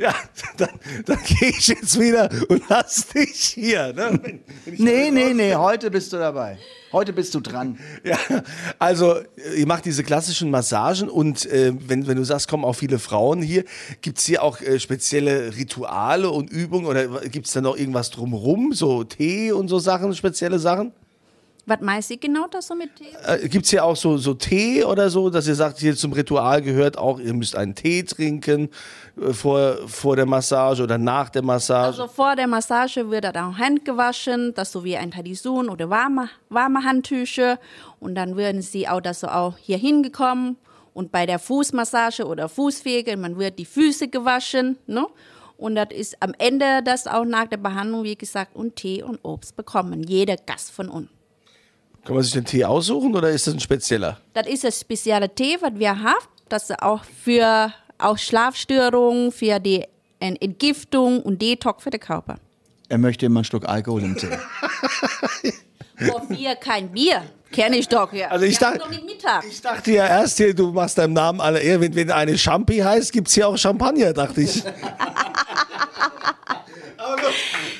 Ja, 0.00 0.12
dann, 0.56 0.70
dann 1.04 1.18
gehe 1.24 1.50
ich 1.50 1.68
jetzt 1.68 1.96
wieder 2.00 2.28
und 2.48 2.60
lass 2.68 3.06
dich 3.06 3.36
hier. 3.54 3.92
Ne? 3.92 4.18
Wenn- 4.20 4.40
wenn 4.64 4.74
Nee, 4.84 5.10
nee, 5.12 5.32
nee, 5.32 5.54
heute 5.54 5.92
bist 5.92 6.12
du 6.12 6.16
dabei. 6.16 6.58
Heute 6.90 7.12
bist 7.12 7.32
du 7.36 7.40
dran. 7.40 7.78
Ja, 8.02 8.18
also 8.80 9.20
ihr 9.56 9.64
macht 9.68 9.84
diese 9.84 10.02
klassischen 10.02 10.50
Massagen 10.50 11.08
und 11.08 11.46
äh, 11.46 11.72
wenn, 11.86 12.08
wenn 12.08 12.16
du 12.16 12.24
sagst, 12.24 12.48
kommen 12.48 12.64
auch 12.64 12.72
viele 12.72 12.98
Frauen 12.98 13.42
hier, 13.42 13.62
gibt 14.00 14.18
es 14.18 14.24
hier 14.26 14.42
auch 14.42 14.60
äh, 14.60 14.80
spezielle 14.80 15.54
Rituale 15.56 16.30
und 16.32 16.50
Übungen 16.50 16.86
oder 16.86 17.06
gibt 17.28 17.46
es 17.46 17.52
da 17.52 17.60
noch 17.60 17.76
irgendwas 17.76 18.10
drumherum, 18.10 18.72
so 18.72 19.04
Tee 19.04 19.52
und 19.52 19.68
so 19.68 19.78
Sachen, 19.78 20.12
spezielle 20.16 20.58
Sachen? 20.58 20.90
Was 21.68 21.80
meinst 21.80 22.10
du 22.10 22.16
genau 22.16 22.46
das 22.46 22.68
so 22.68 22.76
mit 22.76 22.94
Tee? 22.94 23.08
Äh, 23.26 23.48
gibt 23.48 23.64
es 23.64 23.72
hier 23.72 23.84
auch 23.84 23.96
so, 23.96 24.16
so 24.18 24.34
Tee 24.34 24.84
oder 24.84 25.10
so, 25.10 25.30
dass 25.30 25.48
ihr 25.48 25.56
sagt, 25.56 25.80
hier 25.80 25.96
zum 25.96 26.12
Ritual 26.12 26.62
gehört 26.62 26.96
auch, 26.96 27.18
ihr 27.18 27.34
müsst 27.34 27.56
einen 27.56 27.74
Tee 27.74 28.04
trinken 28.04 28.70
äh, 29.20 29.32
vor, 29.32 29.76
vor 29.88 30.14
der 30.14 30.26
Massage 30.26 30.84
oder 30.84 30.96
nach 30.96 31.28
der 31.28 31.42
Massage? 31.42 32.00
Also 32.00 32.06
vor 32.06 32.36
der 32.36 32.46
Massage 32.46 33.10
wird 33.10 33.24
dann 33.24 33.36
auch 33.36 33.58
Hand 33.58 33.84
gewaschen, 33.84 34.54
das 34.54 34.70
so 34.70 34.84
wie 34.84 34.96
ein 34.96 35.10
Tradition 35.10 35.68
oder 35.68 35.90
warme, 35.90 36.30
warme 36.50 36.84
Handtücher. 36.84 37.58
Und 37.98 38.14
dann 38.14 38.36
würden 38.36 38.62
sie 38.62 38.86
auch 38.86 39.00
das 39.00 39.18
so 39.18 39.26
auch 39.26 39.58
hier 39.58 39.76
hingekommen. 39.78 40.56
Und 40.94 41.10
bei 41.10 41.26
der 41.26 41.40
Fußmassage 41.40 42.26
oder 42.26 42.48
Fußpflege, 42.48 43.16
man 43.16 43.38
wird 43.38 43.58
die 43.58 43.64
Füße 43.64 44.06
gewaschen. 44.06 44.78
Ne? 44.86 45.04
Und 45.56 45.74
das 45.74 45.88
ist 45.90 46.16
am 46.22 46.32
Ende 46.38 46.82
das 46.84 47.08
auch 47.08 47.24
nach 47.24 47.48
der 47.48 47.56
Behandlung, 47.56 48.04
wie 48.04 48.16
gesagt, 48.16 48.54
und 48.54 48.76
Tee 48.76 49.02
und 49.02 49.18
Obst 49.24 49.56
bekommen. 49.56 50.04
Jeder 50.04 50.36
Gast 50.36 50.70
von 50.70 50.88
uns. 50.88 51.08
Kann 52.06 52.14
man 52.14 52.22
sich 52.22 52.34
den 52.34 52.44
Tee 52.44 52.64
aussuchen 52.64 53.16
oder 53.16 53.30
ist 53.30 53.48
das 53.48 53.54
ein 53.54 53.60
spezieller? 53.60 54.20
Das 54.32 54.46
ist 54.46 54.64
ein 54.64 54.70
spezieller 54.70 55.34
Tee, 55.34 55.56
was 55.60 55.72
wir 55.74 55.90
haben. 55.90 56.24
Das 56.48 56.70
ist 56.70 56.80
auch 56.80 57.02
für 57.02 57.72
auch 57.98 58.16
Schlafstörungen, 58.16 59.32
für 59.32 59.58
die 59.58 59.84
Entgiftung 60.20 61.20
und 61.20 61.42
Detox 61.42 61.82
für 61.82 61.90
den 61.90 61.98
Körper. 61.98 62.36
Er 62.88 62.98
möchte 62.98 63.26
immer 63.26 63.40
ein 63.40 63.44
Stück 63.44 63.68
Alkohol 63.68 64.04
im 64.04 64.16
Tee. 64.16 64.28
Vor 66.06 66.22
vier 66.28 66.54
kein 66.54 66.92
Bier. 66.92 67.22
Kenne 67.50 67.78
ich 67.78 67.88
doch, 67.88 68.12
ja. 68.12 68.28
Also 68.28 68.44
ich 68.44 68.60
Mittag. 68.60 69.44
Ich 69.50 69.60
dachte 69.60 69.90
ja 69.90 70.06
erst 70.06 70.36
hier, 70.36 70.54
du 70.54 70.70
machst 70.70 70.98
deinem 70.98 71.14
Namen 71.14 71.40
alle 71.40 71.58
Ehre. 71.58 71.80
Wenn, 71.80 71.94
wenn 71.96 72.12
eine 72.12 72.38
Champi 72.38 72.78
heißt, 72.78 73.12
gibt 73.12 73.26
es 73.26 73.34
hier 73.34 73.48
auch 73.48 73.58
Champagner, 73.58 74.12
dachte 74.12 74.42
ich. 74.42 74.62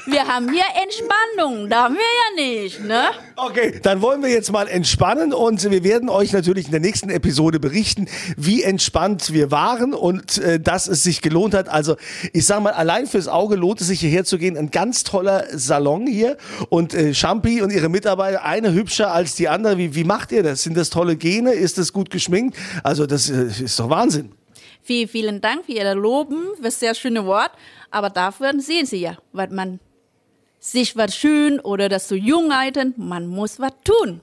Wir 0.07 0.27
haben 0.27 0.53
hier 0.53 0.65
Entspannung, 0.83 1.69
da 1.69 1.85
haben 1.85 1.97
wir 1.97 2.01
ja 2.01 2.61
nicht, 2.61 2.85
ne? 2.85 3.07
Okay, 3.35 3.81
dann 3.83 4.01
wollen 4.01 4.23
wir 4.23 4.31
jetzt 4.31 4.53
mal 4.53 4.69
entspannen 4.69 5.33
und 5.33 5.69
wir 5.69 5.83
werden 5.83 6.09
euch 6.09 6.33
natürlich 6.33 6.67
in 6.67 6.71
der 6.71 6.81
nächsten 6.81 7.11
Episode 7.11 7.59
berichten, 7.59 8.09
wie 8.37 8.63
entspannt 8.63 9.33
wir 9.33 9.51
waren 9.51 9.95
und 9.95 10.39
äh, 10.39 10.61
dass 10.61 10.87
es 10.87 11.03
sich 11.03 11.23
gelohnt 11.23 11.55
hat. 11.55 11.69
Also 11.69 11.97
ich 12.33 12.47
sag 12.47 12.63
mal, 12.63 12.73
allein 12.73 13.07
fürs 13.07 13.27
Auge 13.27 13.57
lohnt 13.57 13.81
es 13.81 13.89
sich 13.89 14.01
hierher 14.01 14.25
zu 14.25 14.39
gehen. 14.39 14.57
Ein 14.57 14.71
ganz 14.71 15.03
toller 15.03 15.47
Salon 15.51 16.07
hier 16.07 16.37
und 16.69 16.95
äh, 16.95 17.13
Champi 17.13 17.63
und 17.63 17.73
ihre 17.73 17.89
Mitarbeiter, 17.89 18.45
eine 18.45 18.73
hübscher 18.73 19.13
als 19.13 19.35
die 19.35 19.49
andere. 19.49 19.77
Wie, 19.77 19.95
wie 19.95 20.05
macht 20.05 20.31
ihr 20.31 20.45
das? 20.45 20.63
Sind 20.63 20.77
das 20.77 20.89
tolle 20.91 21.17
Gene? 21.17 21.53
Ist 21.53 21.79
das 21.79 21.93
gut 21.93 22.11
geschminkt? 22.11 22.57
Also 22.85 23.07
das 23.07 23.29
äh, 23.29 23.47
ist 23.65 23.79
doch 23.81 23.91
Wahnsinn. 23.91 24.33
Vielen, 24.87 25.09
vielen 25.09 25.41
Dank 25.41 25.65
für 25.65 25.73
Ihr 25.73 25.97
Loben, 25.97 26.47
das 26.63 26.79
sehr 26.79 26.95
schöne 26.95 27.27
Wort. 27.27 27.51
Aber 27.91 28.09
dafür 28.09 28.53
sehen 28.61 28.87
Sie 28.87 29.01
ja, 29.01 29.19
was 29.33 29.51
man 29.51 29.81
sich 30.67 30.97
was 30.97 31.15
schön 31.15 31.61
oder 31.61 31.89
das 31.89 32.09
so 32.09 32.17
jung 32.17 32.53
halten, 32.53 32.93
man 32.97 33.27
muss 33.29 33.61
was 33.61 33.71
tun. 33.85 34.21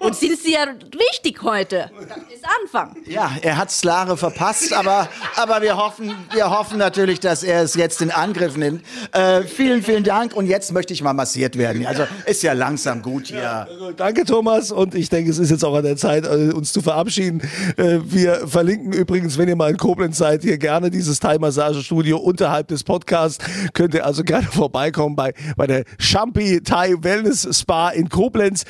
Und 0.00 0.16
sind 0.16 0.38
Sie 0.38 0.52
ja 0.52 0.64
richtig 0.64 1.40
heute. 1.42 1.90
Das 2.08 2.16
ist 2.34 2.44
Anfang. 2.62 2.96
Ja, 3.06 3.30
er 3.42 3.56
hat 3.56 3.70
Slare 3.70 4.16
verpasst, 4.16 4.72
aber, 4.72 5.08
aber 5.36 5.62
wir, 5.62 5.76
hoffen, 5.76 6.12
wir 6.32 6.50
hoffen 6.50 6.78
natürlich, 6.78 7.20
dass 7.20 7.44
er 7.44 7.62
es 7.62 7.74
jetzt 7.74 8.02
in 8.02 8.10
Angriff 8.10 8.56
nimmt. 8.56 8.82
Äh, 9.12 9.42
vielen, 9.42 9.84
vielen 9.84 10.02
Dank 10.02 10.34
und 10.34 10.46
jetzt 10.46 10.72
möchte 10.72 10.92
ich 10.92 11.00
mal 11.02 11.12
massiert 11.12 11.56
werden. 11.56 11.86
Also 11.86 12.04
ist 12.26 12.42
ja 12.42 12.54
langsam 12.54 13.00
gut 13.00 13.28
hier. 13.28 13.68
Also, 13.68 13.92
Danke, 13.92 14.24
Thomas. 14.24 14.72
Und 14.72 14.96
ich 14.96 15.08
denke, 15.10 15.30
es 15.30 15.38
ist 15.38 15.50
jetzt 15.50 15.64
auch 15.64 15.76
an 15.76 15.84
der 15.84 15.96
Zeit, 15.96 16.24
äh, 16.26 16.52
uns 16.52 16.72
zu 16.72 16.82
verabschieden. 16.82 17.40
Äh, 17.76 18.00
Wir 18.04 18.48
verlinken 18.48 18.92
übrigens, 18.92 19.38
wenn 19.38 19.48
ihr 19.48 19.56
mal 19.56 19.70
in 19.70 19.76
Koblenz 19.76 20.18
seid, 20.18 20.42
hier 20.42 20.58
gerne 20.58 20.90
dieses 20.90 21.20
Thai-Massagestudio 21.20 22.18
unterhalb 22.18 22.66
des 22.68 22.82
Podcasts. 22.82 23.44
Könnt 23.74 23.94
ihr 23.94 24.04
also 24.04 24.24
gerne 24.24 24.48
vorbeikommen 24.48 25.14
bei, 25.14 25.32
bei 25.56 25.66
der 25.68 25.83
Champi 25.98 26.62
Thai 26.62 26.94
Wellness 27.02 27.46
Spa 27.58 27.90
in 27.90 28.08
Koblenz. 28.08 28.64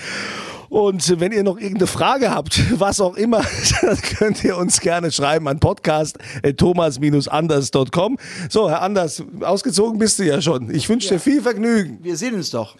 Und 0.68 1.20
wenn 1.20 1.31
ihr 1.31 1.44
noch 1.44 1.57
irgendeine 1.57 1.87
Frage 1.87 2.33
habt, 2.33 2.61
was 2.81 3.00
auch 3.00 3.14
immer, 3.16 3.42
dann 3.83 3.96
könnt 3.96 4.42
ihr 4.42 4.57
uns 4.57 4.81
gerne 4.81 5.12
schreiben 5.12 5.46
an 5.46 5.61
podcast.thomas-anders.com. 5.61 8.18
So, 8.48 8.68
Herr 8.68 8.83
Anders, 8.83 9.22
ausgezogen 9.40 10.00
bist 10.00 10.18
du 10.18 10.24
ja 10.24 10.42
schon. 10.42 10.74
Ich 10.74 10.88
wünsche 10.88 11.11
dir 11.11 11.20
viel 11.20 11.42
Vergnügen. 11.42 12.00
Wir 12.03 12.16
sehen 12.16 12.35
uns 12.35 12.50
doch. 12.50 12.74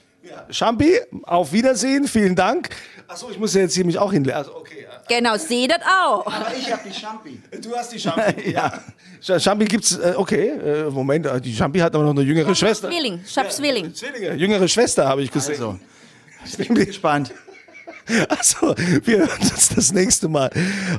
Champi, 0.51 0.99
auf 1.23 1.53
Wiedersehen, 1.53 2.09
vielen 2.09 2.35
Dank. 2.35 2.71
Achso, 3.07 3.31
ich 3.31 3.39
muss 3.39 3.55
ja 3.55 3.61
jetzt 3.61 3.75
hier 3.75 3.85
mich 3.85 3.99
auch 3.99 4.13
hinlegen. 4.13 4.37
Also, 4.37 4.57
okay. 4.57 4.87
Genau, 5.09 5.37
seht 5.37 5.71
das 5.71 5.81
auch. 5.83 6.27
Aber 6.27 6.47
ich 6.59 6.71
habe 6.73 6.83
die 6.89 6.93
Champi. 6.99 7.41
Du 7.61 7.75
hast 7.77 7.93
die 7.93 7.99
Champi. 7.99 8.51
ja. 8.55 8.73
Sch- 9.23 9.39
Champi 9.43 9.67
gibt's, 9.67 9.97
äh, 9.97 10.15
okay, 10.17 10.49
äh, 10.49 10.91
Moment, 10.91 11.27
äh, 11.27 11.41
die 11.41 11.55
Champi 11.55 11.79
hat 11.79 11.95
aber 11.95 12.05
noch 12.05 12.11
eine 12.13 12.23
jüngere 12.23 12.55
Schwester. 12.55 12.89
Zwilling, 12.89 13.21
ich 13.27 13.37
hab 13.39 13.51
Zwilling. 13.53 13.95
Zwillinge, 13.95 14.35
jüngere 14.35 14.67
Schwester 14.69 15.07
habe 15.09 15.23
ich 15.23 15.31
gesehen. 15.31 15.55
Also, 15.61 15.79
ich 16.59 16.69
bin 16.69 16.75
gespannt. 16.87 17.33
Achso, 18.29 18.75
wir 19.05 19.19
hören 19.19 19.41
uns 19.41 19.69
das 19.75 19.93
nächste 19.93 20.29
Mal. 20.29 20.51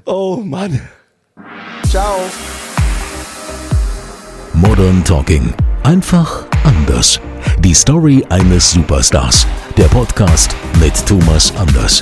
Oh 0.05 0.37
Mann. 0.37 0.81
Ciao. 1.89 2.19
Modern 4.53 5.03
Talking. 5.03 5.53
Einfach 5.83 6.45
anders. 6.63 7.19
Die 7.59 7.73
Story 7.73 8.25
eines 8.29 8.71
Superstars. 8.71 9.45
Der 9.77 9.85
Podcast 9.85 10.55
mit 10.79 10.93
Thomas 11.05 11.53
Anders. 11.57 12.01